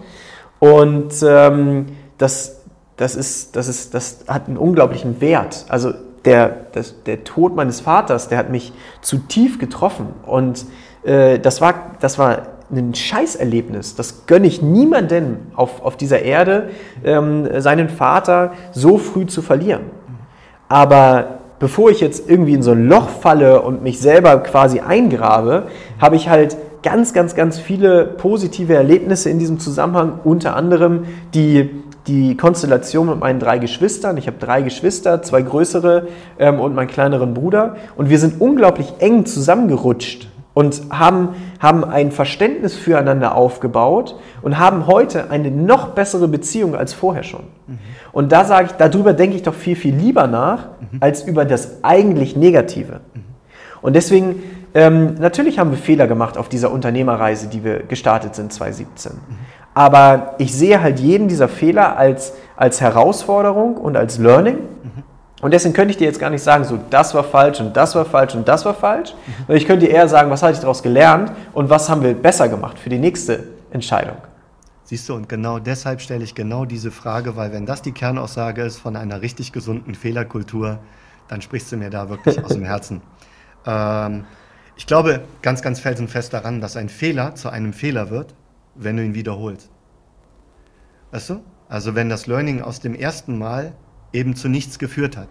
Und 0.58 1.14
ähm, 1.26 1.86
das, 2.18 2.60
das, 2.96 3.14
ist, 3.14 3.56
das, 3.56 3.68
ist, 3.68 3.94
das 3.94 4.24
hat 4.28 4.48
einen 4.48 4.56
unglaublichen 4.56 5.20
Wert. 5.20 5.64
Also 5.68 5.92
der, 6.24 6.66
das, 6.72 7.02
der 7.04 7.24
Tod 7.24 7.56
meines 7.56 7.80
Vaters, 7.80 8.28
der 8.28 8.38
hat 8.38 8.50
mich 8.50 8.72
zu 9.00 9.18
tief 9.18 9.58
getroffen. 9.58 10.08
Und 10.26 10.66
äh, 11.04 11.38
das, 11.38 11.60
war, 11.60 11.92
das 12.00 12.18
war 12.18 12.42
ein 12.70 12.94
Scheißerlebnis. 12.94 13.94
Das 13.94 14.26
gönne 14.26 14.46
ich 14.46 14.62
niemandem 14.62 15.38
auf, 15.54 15.82
auf 15.82 15.96
dieser 15.96 16.22
Erde, 16.22 16.70
ähm, 17.04 17.48
seinen 17.60 17.88
Vater 17.88 18.52
so 18.72 18.98
früh 18.98 19.26
zu 19.26 19.42
verlieren. 19.42 19.82
Aber 20.68 21.38
bevor 21.58 21.90
ich 21.90 22.00
jetzt 22.00 22.28
irgendwie 22.28 22.54
in 22.54 22.62
so 22.62 22.72
ein 22.72 22.88
Loch 22.88 23.08
falle 23.08 23.62
und 23.62 23.82
mich 23.82 24.00
selber 24.00 24.38
quasi 24.38 24.80
eingrabe, 24.80 25.64
habe 25.98 26.16
ich 26.16 26.28
halt 26.28 26.56
ganz, 26.82 27.12
ganz, 27.12 27.34
ganz 27.34 27.58
viele 27.58 28.04
positive 28.04 28.74
Erlebnisse 28.74 29.30
in 29.30 29.38
diesem 29.38 29.58
Zusammenhang, 29.58 30.20
unter 30.24 30.54
anderem 30.54 31.04
die, 31.34 31.70
die 32.06 32.36
Konstellation 32.36 33.08
mit 33.08 33.18
meinen 33.18 33.40
drei 33.40 33.58
Geschwistern. 33.58 34.16
Ich 34.18 34.26
habe 34.26 34.36
drei 34.38 34.62
Geschwister, 34.62 35.22
zwei 35.22 35.42
größere 35.42 36.08
ähm, 36.38 36.60
und 36.60 36.74
meinen 36.74 36.88
kleineren 36.88 37.34
Bruder. 37.34 37.76
Und 37.96 38.10
wir 38.10 38.18
sind 38.18 38.40
unglaublich 38.40 38.94
eng 38.98 39.24
zusammengerutscht 39.24 40.28
und 40.58 40.82
haben, 40.90 41.36
haben 41.60 41.84
ein 41.84 42.10
Verständnis 42.10 42.74
füreinander 42.74 43.36
aufgebaut 43.36 44.16
und 44.42 44.58
haben 44.58 44.88
heute 44.88 45.30
eine 45.30 45.52
noch 45.52 45.90
bessere 45.90 46.26
Beziehung 46.26 46.74
als 46.74 46.92
vorher 46.94 47.22
schon. 47.22 47.44
Mhm. 47.68 47.78
Und 48.10 48.32
da 48.32 48.44
sage 48.44 48.66
ich, 48.66 48.72
darüber 48.72 49.12
denke 49.12 49.36
ich 49.36 49.44
doch 49.44 49.54
viel, 49.54 49.76
viel 49.76 49.94
lieber 49.94 50.26
nach, 50.26 50.70
mhm. 50.80 50.98
als 50.98 51.22
über 51.22 51.44
das 51.44 51.84
eigentlich 51.84 52.34
Negative. 52.34 52.94
Mhm. 53.14 53.20
Und 53.82 53.94
deswegen, 53.94 54.42
ähm, 54.74 55.14
natürlich 55.20 55.60
haben 55.60 55.70
wir 55.70 55.78
Fehler 55.78 56.08
gemacht 56.08 56.36
auf 56.36 56.48
dieser 56.48 56.72
Unternehmerreise, 56.72 57.46
die 57.46 57.62
wir 57.62 57.84
gestartet 57.84 58.34
sind 58.34 58.52
2017. 58.52 59.12
Mhm. 59.12 59.20
Aber 59.74 60.34
ich 60.38 60.52
sehe 60.52 60.82
halt 60.82 60.98
jeden 60.98 61.28
dieser 61.28 61.46
Fehler 61.46 61.96
als, 61.96 62.32
als 62.56 62.80
Herausforderung 62.80 63.76
und 63.76 63.96
als 63.96 64.18
Learning. 64.18 64.58
Und 65.40 65.52
deswegen 65.52 65.72
könnte 65.72 65.92
ich 65.92 65.96
dir 65.96 66.06
jetzt 66.06 66.18
gar 66.18 66.30
nicht 66.30 66.42
sagen, 66.42 66.64
so 66.64 66.78
das 66.90 67.14
war 67.14 67.22
falsch 67.22 67.60
und 67.60 67.76
das 67.76 67.94
war 67.94 68.04
falsch 68.04 68.34
und 68.34 68.48
das 68.48 68.64
war 68.64 68.74
falsch. 68.74 69.14
Mhm. 69.46 69.54
Ich 69.54 69.66
könnte 69.66 69.86
dir 69.86 69.92
eher 69.92 70.08
sagen, 70.08 70.30
was 70.30 70.42
habe 70.42 70.52
ich 70.52 70.58
daraus 70.58 70.82
gelernt 70.82 71.32
und 71.52 71.70
was 71.70 71.88
haben 71.88 72.02
wir 72.02 72.14
besser 72.14 72.48
gemacht 72.48 72.78
für 72.78 72.88
die 72.88 72.98
nächste 72.98 73.44
Entscheidung. 73.70 74.16
Siehst 74.84 75.08
du, 75.08 75.14
und 75.14 75.28
genau 75.28 75.58
deshalb 75.58 76.00
stelle 76.00 76.24
ich 76.24 76.34
genau 76.34 76.64
diese 76.64 76.90
Frage, 76.90 77.36
weil 77.36 77.52
wenn 77.52 77.66
das 77.66 77.82
die 77.82 77.92
Kernaussage 77.92 78.62
ist 78.62 78.78
von 78.78 78.96
einer 78.96 79.20
richtig 79.20 79.52
gesunden 79.52 79.94
Fehlerkultur, 79.94 80.78
dann 81.28 81.42
sprichst 81.42 81.70
du 81.70 81.76
mir 81.76 81.90
da 81.90 82.08
wirklich 82.08 82.42
aus 82.42 82.54
dem 82.54 82.64
Herzen. 82.64 83.02
Ähm, 83.66 84.24
ich 84.76 84.86
glaube 84.86 85.20
ganz, 85.42 85.60
ganz 85.60 85.78
felsenfest 85.78 86.32
daran, 86.32 86.60
dass 86.60 86.76
ein 86.76 86.88
Fehler 86.88 87.34
zu 87.34 87.50
einem 87.50 87.74
Fehler 87.74 88.10
wird, 88.10 88.34
wenn 88.74 88.96
du 88.96 89.04
ihn 89.04 89.14
wiederholst. 89.14 89.68
Weißt 91.10 91.30
du? 91.30 91.40
Also 91.68 91.94
wenn 91.94 92.08
das 92.08 92.26
Learning 92.26 92.62
aus 92.62 92.80
dem 92.80 92.94
ersten 92.94 93.38
Mal 93.38 93.74
eben 94.12 94.34
zu 94.36 94.48
nichts 94.48 94.78
geführt 94.78 95.16
hat. 95.16 95.28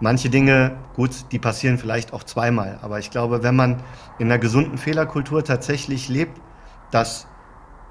Manche 0.00 0.30
Dinge, 0.30 0.76
gut, 0.94 1.10
die 1.32 1.40
passieren 1.40 1.76
vielleicht 1.76 2.12
auch 2.12 2.22
zweimal, 2.22 2.78
aber 2.82 3.00
ich 3.00 3.10
glaube, 3.10 3.42
wenn 3.42 3.56
man 3.56 3.82
in 4.18 4.28
einer 4.28 4.38
gesunden 4.38 4.78
Fehlerkultur 4.78 5.42
tatsächlich 5.42 6.08
lebt, 6.08 6.40
dass 6.92 7.26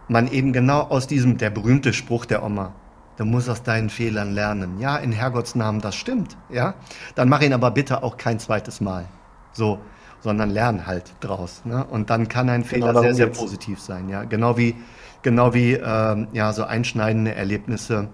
man 0.08 0.32
eben 0.32 0.54
genau 0.54 0.82
aus 0.82 1.08
diesem, 1.08 1.38
der 1.38 1.50
berühmte 1.50 1.92
Spruch 1.92 2.26
der 2.26 2.44
Oma, 2.44 2.74
du 3.18 3.26
musst 3.26 3.50
aus 3.50 3.63
deinen 3.63 3.90
Fehlern 3.90 4.34
lernen. 4.34 4.80
Ja, 4.80 4.96
in 4.96 5.12
Herrgotts 5.12 5.56
Namen, 5.56 5.82
das 5.82 5.96
stimmt, 5.96 6.38
ja. 6.50 6.76
Dann 7.16 7.28
mach 7.28 7.42
ihn 7.42 7.52
aber 7.52 7.72
bitte 7.72 8.04
auch 8.04 8.16
kein 8.16 8.40
zweites 8.40 8.80
Mal. 8.80 9.06
So, 9.52 9.80
sondern 10.22 10.50
lern 10.50 10.88
halt 10.88 11.13
draus. 11.20 11.63
Ne? 11.66 11.84
Und 11.86 12.10
dann 12.10 12.30
kann 12.30 12.50
ein 12.50 12.63
Fehler 12.63 12.90
genau 12.90 13.02
sehr, 13.02 13.16
sehr 13.16 13.28
positiv 13.28 13.82
sein, 13.82 14.08
ja. 14.08 14.24
Genau 14.24 14.58
wie, 14.58 14.76
genau 15.24 15.54
wie 15.54 15.74
ähm, 15.74 16.28
ja, 16.32 16.54
so 16.54 16.63
einschneidende 16.63 17.36
Erlebnisse 17.36 18.08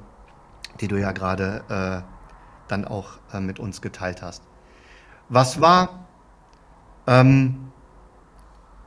die 0.80 0.88
du 0.88 1.00
ja 1.00 1.12
gerade 1.12 1.64
äh, 1.70 2.02
dann 2.68 2.86
auch 2.86 3.12
äh, 3.34 3.40
mit 3.40 3.60
uns 3.60 3.82
geteilt 3.82 4.22
hast. 4.22 4.44
Was 5.30 5.62
war, 5.62 6.06
ähm, 7.08 7.72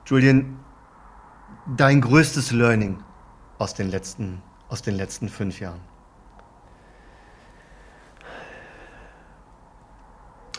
Julian, 0.06 0.58
dein 1.76 2.00
größtes 2.00 2.52
Learning 2.52 3.02
aus 3.58 3.74
den 3.74 3.90
letzten, 3.90 4.42
aus 4.68 4.82
den 4.82 4.94
letzten 4.94 5.28
fünf 5.28 5.60
Jahren? 5.60 5.80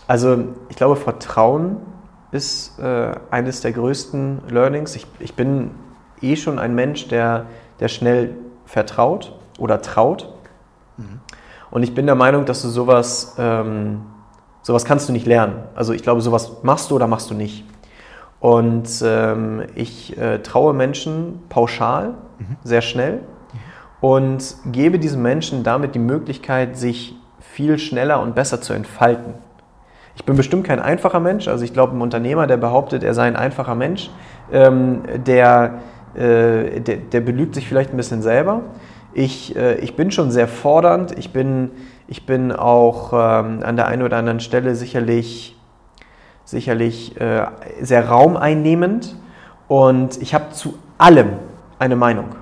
Also 0.07 0.55
ich 0.69 0.77
glaube, 0.77 0.95
Vertrauen 0.95 1.81
ist 2.31 2.79
äh, 2.79 3.15
eines 3.29 3.61
der 3.61 3.73
größten 3.73 4.47
Learnings. 4.49 4.95
Ich, 4.95 5.05
ich 5.19 5.33
bin 5.33 5.71
eh 6.21 6.35
schon 6.35 6.59
ein 6.59 6.75
Mensch, 6.75 7.07
der 7.07 7.45
der 7.79 7.87
schnell 7.87 8.35
vertraut 8.65 9.33
oder 9.57 9.81
traut. 9.81 10.33
Und 11.69 11.83
ich 11.83 11.93
bin 11.93 12.05
der 12.05 12.15
Meinung, 12.15 12.45
dass 12.45 12.61
du 12.61 12.69
sowas, 12.69 13.35
ähm, 13.37 14.01
sowas 14.61 14.85
kannst 14.85 15.09
du 15.09 15.13
nicht 15.13 15.25
lernen. 15.25 15.63
Also 15.75 15.93
ich 15.93 16.03
glaube, 16.03 16.21
sowas 16.21 16.63
machst 16.63 16.91
du 16.91 16.95
oder 16.95 17.07
machst 17.07 17.29
du 17.29 17.33
nicht. 17.33 17.65
Und 18.39 18.87
ähm, 19.03 19.63
ich 19.75 20.17
äh, 20.17 20.39
traue 20.39 20.73
Menschen 20.73 21.41
pauschal, 21.49 22.15
mhm. 22.39 22.57
sehr 22.63 22.81
schnell 22.81 23.21
und 24.01 24.55
gebe 24.71 24.99
diesen 24.99 25.21
Menschen 25.21 25.63
damit 25.63 25.95
die 25.95 25.99
Möglichkeit, 25.99 26.77
sich 26.77 27.15
viel 27.39 27.79
schneller 27.79 28.21
und 28.21 28.35
besser 28.35 28.61
zu 28.61 28.73
entfalten. 28.73 29.33
Ich 30.15 30.25
bin 30.25 30.35
bestimmt 30.35 30.65
kein 30.65 30.79
einfacher 30.79 31.19
Mensch, 31.19 31.47
also 31.47 31.63
ich 31.63 31.73
glaube, 31.73 31.95
ein 31.95 32.01
Unternehmer, 32.01 32.47
der 32.47 32.57
behauptet, 32.57 33.03
er 33.03 33.13
sei 33.13 33.27
ein 33.27 33.35
einfacher 33.35 33.75
Mensch, 33.75 34.09
ähm, 34.51 35.01
der, 35.25 35.79
äh, 36.15 36.81
der, 36.81 36.97
der, 36.97 37.21
belügt 37.21 37.55
sich 37.55 37.67
vielleicht 37.67 37.91
ein 37.91 37.97
bisschen 37.97 38.21
selber. 38.21 38.61
Ich, 39.13 39.55
äh, 39.55 39.75
ich 39.79 39.95
bin 39.95 40.11
schon 40.11 40.31
sehr 40.31 40.47
fordernd, 40.47 41.17
ich 41.17 41.31
bin, 41.31 41.71
ich 42.07 42.25
bin 42.25 42.51
auch 42.51 43.13
ähm, 43.13 43.59
an 43.63 43.75
der 43.75 43.87
einen 43.87 44.03
oder 44.03 44.17
anderen 44.17 44.39
Stelle 44.39 44.75
sicherlich, 44.75 45.57
sicherlich 46.45 47.19
äh, 47.19 47.47
sehr 47.81 48.07
raumeinnehmend. 48.07 49.15
Und 49.67 50.21
ich 50.21 50.33
habe 50.33 50.51
zu 50.51 50.75
allem 50.97 51.31
eine 51.79 51.95
Meinung. 51.95 52.35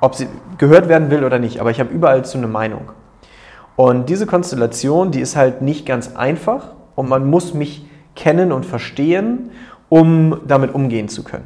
Ob 0.00 0.14
sie 0.14 0.28
gehört 0.58 0.88
werden 0.88 1.10
will 1.10 1.24
oder 1.24 1.38
nicht, 1.38 1.60
aber 1.60 1.70
ich 1.70 1.80
habe 1.80 1.90
überall 1.90 2.24
zu 2.24 2.38
eine 2.38 2.48
Meinung. 2.48 2.90
Und 3.76 4.08
diese 4.08 4.26
Konstellation, 4.26 5.10
die 5.10 5.20
ist 5.20 5.36
halt 5.36 5.62
nicht 5.62 5.86
ganz 5.86 6.14
einfach. 6.14 6.72
Und 6.94 7.08
man 7.08 7.28
muss 7.28 7.54
mich 7.54 7.86
kennen 8.14 8.52
und 8.52 8.66
verstehen, 8.66 9.50
um 9.88 10.40
damit 10.46 10.74
umgehen 10.74 11.08
zu 11.08 11.24
können. 11.24 11.44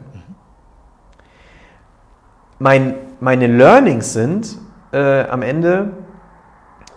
Mein, 2.58 2.94
meine 3.20 3.46
Learnings 3.46 4.12
sind 4.12 4.58
äh, 4.92 5.24
am 5.28 5.42
Ende, 5.42 5.92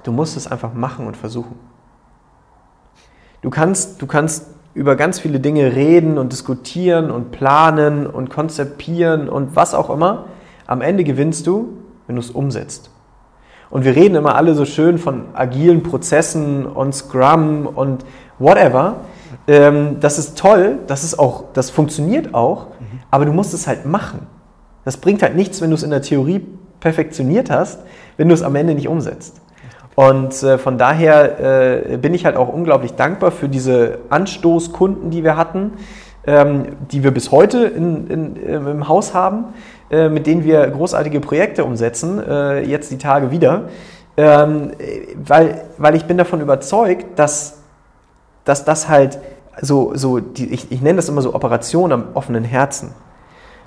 du 0.04 0.12
musst 0.12 0.38
es 0.38 0.48
einfach 0.52 0.74
machen 0.74 1.08
und 1.08 1.18
versuchen. 1.18 1.56
Du 3.42 3.50
kannst, 3.50 4.02
du 4.02 4.08
kannst 4.08 4.48
über 4.74 4.96
ganz 4.96 5.20
viele 5.20 5.40
Dinge 5.40 5.76
reden 5.76 6.18
und 6.18 6.32
diskutieren 6.32 7.10
und 7.10 7.32
planen 7.32 8.06
und 8.06 8.30
konzipieren 8.30 9.30
und 9.30 9.56
was 9.56 9.74
auch 9.74 9.90
immer. 9.90 10.26
Am 10.68 10.82
Ende 10.82 11.04
gewinnst 11.04 11.48
du, 11.48 11.78
wenn 12.08 12.16
du 12.16 12.22
es 12.22 12.32
umsetzt. 12.32 12.92
Und 13.70 13.86
wir 13.86 13.96
reden 13.96 14.16
immer 14.16 14.36
alle 14.36 14.56
so 14.56 14.66
schön 14.66 14.98
von 14.98 15.26
agilen 15.34 15.84
Prozessen 15.84 16.66
und 16.66 16.94
Scrum 16.94 17.68
und 17.68 18.04
whatever. 18.40 18.98
Ähm, 19.48 20.00
das 20.00 20.18
ist 20.18 20.38
toll, 20.38 20.80
das, 20.88 21.04
ist 21.04 21.20
auch, 21.20 21.46
das 21.54 21.70
funktioniert 21.70 22.34
auch, 22.34 22.68
mhm. 22.80 23.00
aber 23.12 23.26
du 23.26 23.34
musst 23.34 23.54
es 23.54 23.68
halt 23.68 23.86
machen. 23.86 24.28
Das 24.86 24.98
bringt 24.98 25.22
halt 25.22 25.36
nichts, 25.36 25.62
wenn 25.62 25.70
du 25.70 25.76
es 25.76 25.84
in 25.84 25.90
der 25.90 26.02
Theorie 26.02 26.46
perfektioniert 26.80 27.50
hast, 27.50 27.80
wenn 28.18 28.30
du 28.30 28.34
es 28.34 28.42
am 28.42 28.56
Ende 28.56 28.74
nicht 28.74 28.88
umsetzt. 28.88 29.42
Und 29.96 30.44
äh, 30.44 30.58
von 30.58 30.78
daher 30.78 31.92
äh, 31.92 31.98
bin 31.98 32.14
ich 32.14 32.26
halt 32.26 32.38
auch 32.38 32.48
unglaublich 32.48 32.94
dankbar 32.94 33.32
für 33.32 33.50
diese 33.50 34.00
Anstoßkunden, 34.10 35.12
die 35.12 35.26
wir 35.26 35.36
hatten, 35.36 35.74
ähm, 36.26 36.78
die 36.92 37.04
wir 37.04 37.12
bis 37.12 37.32
heute 37.32 37.66
in, 37.66 38.08
in, 38.08 38.36
im 38.36 38.88
Haus 38.88 39.14
haben, 39.14 39.46
äh, 39.90 40.08
mit 40.08 40.26
denen 40.28 40.44
wir 40.44 40.66
großartige 40.68 41.20
Projekte 41.20 41.66
umsetzen, 41.66 42.22
äh, 42.26 42.62
jetzt 42.62 42.92
die 42.92 42.98
Tage 42.98 43.32
wieder, 43.32 43.64
ähm, 44.16 44.72
weil, 45.16 45.66
weil 45.78 45.96
ich 45.96 46.06
bin 46.06 46.18
davon 46.18 46.40
überzeugt, 46.40 47.18
dass, 47.18 47.58
dass 48.46 48.64
das 48.64 48.88
halt 48.88 49.20
so, 49.62 49.92
so 49.96 50.20
die, 50.20 50.54
ich, 50.54 50.72
ich 50.72 50.82
nenne 50.82 50.98
das 50.98 51.10
immer 51.10 51.22
so 51.22 51.34
Operation 51.34 51.92
am 51.92 52.06
offenen 52.14 52.44
Herzen. 52.44 52.94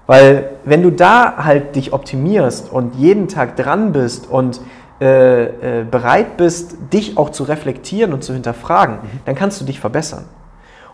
Weil 0.06 0.50
wenn 0.64 0.82
du 0.82 0.90
da 0.90 1.36
halt 1.44 1.76
dich 1.76 1.92
optimierst 1.92 2.72
und 2.72 2.96
jeden 2.96 3.28
Tag 3.28 3.56
dran 3.56 3.92
bist 3.92 4.28
und 4.28 4.60
äh, 5.00 5.80
äh, 5.80 5.84
bereit 5.84 6.36
bist, 6.36 6.76
dich 6.92 7.16
auch 7.16 7.30
zu 7.30 7.44
reflektieren 7.44 8.12
und 8.12 8.22
zu 8.22 8.32
hinterfragen, 8.32 8.96
mhm. 8.96 9.20
dann 9.24 9.34
kannst 9.34 9.60
du 9.60 9.64
dich 9.64 9.80
verbessern. 9.80 10.24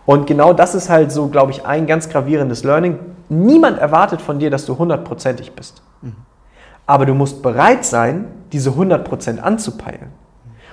Und 0.05 0.25
genau 0.25 0.53
das 0.53 0.73
ist 0.73 0.89
halt 0.89 1.11
so, 1.11 1.27
glaube 1.27 1.51
ich, 1.51 1.65
ein 1.65 1.85
ganz 1.85 2.09
gravierendes 2.09 2.63
Learning. 2.63 2.97
Niemand 3.29 3.77
erwartet 3.77 4.21
von 4.21 4.39
dir, 4.39 4.49
dass 4.49 4.65
du 4.65 4.77
hundertprozentig 4.77 5.51
bist. 5.51 5.83
Mhm. 6.01 6.15
Aber 6.87 7.05
du 7.05 7.13
musst 7.13 7.43
bereit 7.43 7.85
sein, 7.85 8.25
diese 8.51 8.71
100% 8.71 9.39
anzupeilen. 9.39 10.07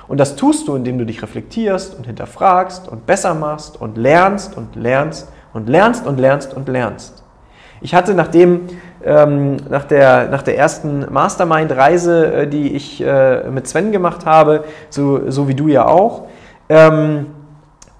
Und 0.08 0.18
das 0.18 0.36
tust 0.36 0.68
du, 0.68 0.76
indem 0.76 0.98
du 0.98 1.04
dich 1.04 1.22
reflektierst 1.22 1.94
und 1.94 2.06
hinterfragst 2.06 2.88
und 2.88 3.04
besser 3.04 3.34
machst 3.34 3.78
und 3.78 3.98
lernst 3.98 4.56
und 4.56 4.76
lernst 4.76 5.28
und 5.52 5.68
lernst 5.68 6.06
und 6.06 6.18
lernst 6.18 6.54
und 6.54 6.68
lernst. 6.68 7.22
Ich 7.86 7.94
hatte 7.94 8.14
nachdem, 8.14 8.62
ähm, 9.04 9.58
nach, 9.70 9.84
der, 9.84 10.26
nach 10.28 10.42
der 10.42 10.58
ersten 10.58 11.06
Mastermind-Reise, 11.08 12.32
äh, 12.32 12.46
die 12.48 12.72
ich 12.72 13.00
äh, 13.00 13.48
mit 13.48 13.68
Sven 13.68 13.92
gemacht 13.92 14.26
habe, 14.26 14.64
so, 14.90 15.30
so 15.30 15.46
wie 15.46 15.54
du 15.54 15.68
ja 15.68 15.86
auch, 15.86 16.22
ähm, 16.68 17.26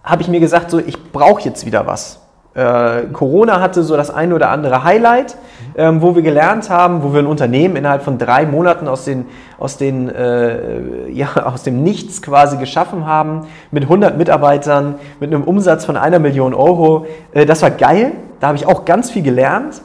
habe 0.03 0.23
ich 0.23 0.29
mir 0.29 0.41
gesagt, 0.41 0.73
so, 0.73 0.81
ich 0.81 1.13
brauche 1.13 1.43
jetzt 1.43 1.67
wieder 1.67 1.87
was. 1.87 2.21
Äh, 2.55 3.03
Corona 3.13 3.61
hatte 3.61 3.85
so 3.85 3.97
das 3.97 4.11
ein 4.11 4.33
oder 4.33 4.51
andere 4.51 4.83
Highlight, 4.83 5.37
ähm, 5.77 6.03
wo 6.03 6.17
wir 6.17 6.23
gelernt 6.23 6.69
haben, 6.69 7.05
wo 7.05 7.13
wir 7.13 7.21
ein 7.21 7.27
Unternehmen 7.27 7.77
innerhalb 7.77 8.03
von 8.03 8.19
drei 8.19 8.45
Monaten 8.45 8.89
aus, 8.89 9.05
den, 9.05 9.27
aus, 9.57 9.77
den, 9.77 10.09
äh, 10.09 11.09
ja, 11.11 11.29
aus 11.45 11.63
dem 11.63 11.85
Nichts 11.85 12.23
quasi 12.23 12.57
geschaffen 12.57 13.07
haben, 13.07 13.47
mit 13.71 13.85
100 13.85 14.19
Mitarbeitern, 14.19 14.97
mit 15.21 15.33
einem 15.33 15.45
Umsatz 15.45 15.85
von 15.85 15.97
einer 15.97 16.19
Million 16.19 16.55
Euro. 16.55 17.07
Äh, 17.33 17.47
das 17.47 17.63
war 17.63 17.71
geil, 17.71 18.11
da 18.41 18.49
habe 18.49 18.57
ich 18.57 18.67
auch 18.67 18.85
ganz 18.85 19.11
viel 19.11 19.23
gelernt. 19.23 19.81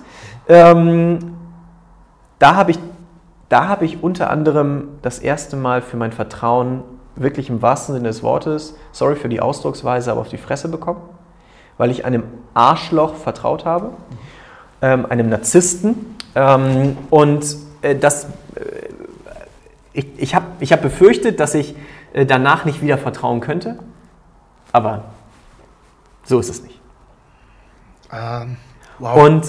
Ähm, 0.47 1.35
da 2.39 2.55
habe 2.55 2.71
ich, 2.71 2.79
hab 3.51 3.81
ich 3.81 4.03
unter 4.03 4.29
anderem 4.29 4.89
das 5.01 5.19
erste 5.19 5.55
Mal 5.55 5.81
für 5.81 5.97
mein 5.97 6.11
Vertrauen 6.11 6.83
wirklich 7.15 7.49
im 7.49 7.61
wahrsten 7.61 7.95
Sinne 7.95 8.07
des 8.07 8.23
Wortes, 8.23 8.75
sorry 8.91 9.15
für 9.15 9.29
die 9.29 9.41
Ausdrucksweise, 9.41 10.11
aber 10.11 10.21
auf 10.21 10.29
die 10.29 10.37
Fresse 10.37 10.69
bekommen, 10.69 11.01
weil 11.77 11.91
ich 11.91 12.05
einem 12.05 12.23
Arschloch 12.53 13.15
vertraut 13.15 13.65
habe, 13.65 13.91
ähm, 14.81 15.05
einem 15.05 15.29
Narzissten. 15.29 16.17
Ähm, 16.35 16.97
und 17.09 17.45
äh, 17.81 17.95
das, 17.95 18.25
äh, 18.25 18.29
ich, 19.93 20.07
ich 20.17 20.35
habe 20.35 20.45
ich 20.59 20.71
hab 20.71 20.81
befürchtet, 20.81 21.39
dass 21.39 21.53
ich 21.53 21.75
äh, 22.13 22.25
danach 22.25 22.65
nicht 22.65 22.81
wieder 22.81 22.97
vertrauen 22.97 23.41
könnte, 23.41 23.79
aber 24.71 25.03
so 26.23 26.39
ist 26.39 26.49
es 26.49 26.63
nicht. 26.63 26.80
Ähm, 28.13 28.57
wow. 28.99 29.25
Und 29.25 29.47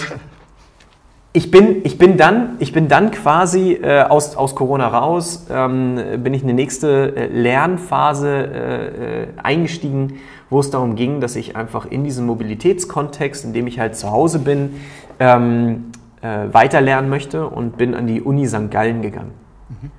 ich 1.35 1.51
bin, 1.51 1.81
ich 1.85 1.97
bin, 1.97 2.19
dann, 2.19 2.57
ich 2.59 2.73
bin 2.73 2.89
dann 2.89 3.11
quasi 3.11 3.73
äh, 3.73 4.03
aus, 4.03 4.37
aus 4.37 4.55
Corona 4.55 4.89
raus, 4.89 5.47
ähm, 5.51 5.99
bin 6.19 6.35
ich 6.35 6.43
in 6.43 6.49
eine 6.49 6.55
nächste 6.55 7.17
äh, 7.17 7.27
Lernphase 7.29 8.29
äh, 8.29 9.23
äh, 9.23 9.27
eingestiegen, 9.43 10.19
wo 10.51 10.61
es 10.61 10.69
darum 10.69 10.95
ging, 10.95 11.23
dass 11.23 11.35
ich 11.37 11.57
einfach 11.57 11.87
in 11.87 12.05
diesem 12.05 12.27
Mobilitätskontext, 12.27 13.47
in 13.47 13.55
dem 13.55 13.67
ich 13.67 13.79
halt 13.79 13.97
zu 13.97 14.11
Hause 14.11 14.41
bin, 14.41 14.75
ähm, 15.19 15.93
äh, 16.21 16.53
weiterlernen 16.53 17.09
möchte 17.09 17.47
und 17.47 17.79
bin 17.79 17.95
an 17.95 18.07
die 18.07 18.21
Uni 18.21 18.47
St. 18.47 18.71
Gallen 18.71 19.01
gegangen. 19.01 19.33
Mhm. 19.71 19.91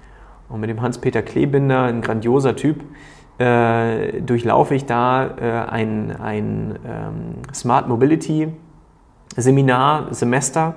Und 0.50 0.60
mit 0.60 0.70
dem 0.70 0.84
Hans-Peter 0.84 1.24
Klebinder, 1.24 1.86
ein 1.86 2.02
grandioser 2.02 2.56
Typ, 2.56 2.84
äh, 3.40 4.22
durchlaufe 4.22 4.76
ich 4.76 4.86
da 4.86 5.26
ein, 5.70 6.16
ein 6.20 6.80
ähm, 6.86 7.54
Smart 7.54 7.88
Mobility 7.88 8.52
Seminar, 9.38 10.14
Semester, 10.14 10.76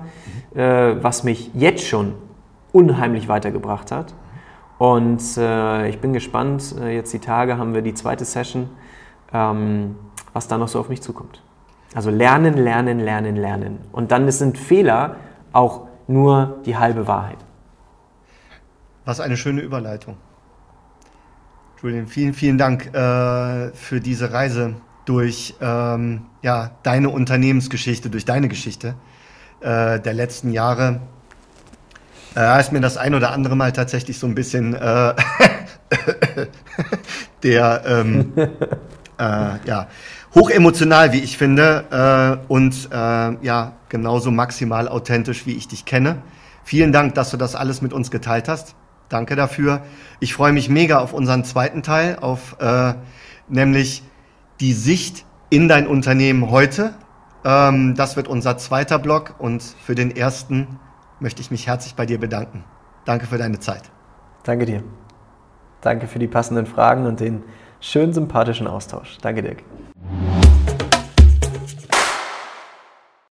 mhm. 0.53 0.59
äh, 0.59 1.03
was 1.03 1.23
mich 1.23 1.51
jetzt 1.53 1.85
schon 1.85 2.15
unheimlich 2.71 3.27
weitergebracht 3.27 3.91
hat. 3.91 4.13
Und 4.77 5.21
äh, 5.37 5.89
ich 5.89 5.99
bin 5.99 6.13
gespannt, 6.13 6.75
äh, 6.79 6.95
jetzt 6.95 7.13
die 7.13 7.19
Tage 7.19 7.57
haben 7.57 7.73
wir 7.73 7.81
die 7.81 7.93
zweite 7.93 8.25
Session, 8.25 8.69
ähm, 9.33 9.95
was 10.33 10.47
da 10.47 10.57
noch 10.57 10.67
so 10.67 10.79
auf 10.79 10.89
mich 10.89 11.01
zukommt. 11.01 11.41
Also 11.95 12.09
lernen, 12.09 12.55
lernen, 12.55 12.99
lernen, 12.99 13.35
lernen. 13.35 13.79
Und 13.91 14.11
dann 14.11 14.29
sind 14.29 14.57
Fehler 14.57 15.15
auch 15.51 15.87
nur 16.07 16.59
die 16.65 16.77
halbe 16.77 17.07
Wahrheit. 17.07 17.37
Was 19.05 19.19
eine 19.19 19.37
schöne 19.37 19.61
Überleitung. 19.61 20.17
Julian, 21.83 22.07
vielen, 22.07 22.33
vielen 22.33 22.57
Dank 22.57 22.87
äh, 22.87 23.69
für 23.75 23.99
diese 24.01 24.33
Reise 24.33 24.73
durch 25.05 25.53
ähm, 25.61 26.21
ja, 26.41 26.71
deine 26.81 27.09
Unternehmensgeschichte, 27.09 28.09
durch 28.09 28.25
deine 28.25 28.47
Geschichte 28.47 28.95
äh, 29.59 29.99
der 29.99 30.13
letzten 30.13 30.51
Jahre. 30.51 31.01
Äh, 32.35 32.59
ist 32.59 32.71
mir 32.71 32.81
das 32.81 32.97
ein 32.97 33.13
oder 33.13 33.31
andere 33.31 33.55
Mal 33.55 33.73
tatsächlich 33.73 34.17
so 34.17 34.25
ein 34.25 34.33
bisschen 34.33 34.73
äh, 34.73 35.13
der 37.43 37.83
ähm, 37.85 38.33
äh, 39.19 39.67
ja, 39.67 39.87
hochemotional, 40.33 41.13
wie 41.13 41.19
ich 41.19 41.37
finde, 41.37 42.39
äh, 42.49 42.51
und 42.51 42.89
äh, 42.91 43.45
ja, 43.45 43.73
genauso 43.89 44.31
maximal 44.31 44.87
authentisch, 44.87 45.45
wie 45.45 45.53
ich 45.53 45.67
dich 45.67 45.85
kenne. 45.85 46.23
Vielen 46.63 46.91
Dank, 46.91 47.13
dass 47.13 47.29
du 47.29 47.37
das 47.37 47.53
alles 47.53 47.83
mit 47.83 47.93
uns 47.93 48.09
geteilt 48.09 48.49
hast. 48.49 48.75
Danke 49.09 49.35
dafür. 49.35 49.81
Ich 50.19 50.33
freue 50.33 50.51
mich 50.51 50.69
mega 50.69 50.99
auf 50.99 51.13
unseren 51.13 51.43
zweiten 51.43 51.83
Teil, 51.83 52.17
auf 52.19 52.57
äh, 52.59 52.93
nämlich 53.47 54.03
die 54.59 54.73
Sicht 54.73 55.25
in 55.49 55.67
dein 55.67 55.87
Unternehmen 55.87 56.49
heute. 56.49 56.93
Ähm, 57.45 57.95
das 57.95 58.15
wird 58.15 58.27
unser 58.27 58.57
zweiter 58.57 58.99
Block 58.99 59.35
und 59.39 59.63
für 59.63 59.95
den 59.95 60.15
ersten 60.15 60.79
möchte 61.19 61.41
ich 61.41 61.51
mich 61.51 61.67
herzlich 61.67 61.95
bei 61.95 62.05
dir 62.05 62.19
bedanken. 62.19 62.63
Danke 63.05 63.25
für 63.25 63.37
deine 63.37 63.59
Zeit. 63.59 63.83
Danke 64.43 64.65
dir. 64.65 64.83
Danke 65.81 66.07
für 66.07 66.19
die 66.19 66.27
passenden 66.27 66.65
Fragen 66.65 67.05
und 67.05 67.19
den 67.19 67.43
schönen 67.79 68.13
sympathischen 68.13 68.67
Austausch. 68.67 69.17
Danke, 69.21 69.41
Dirk. 69.43 69.63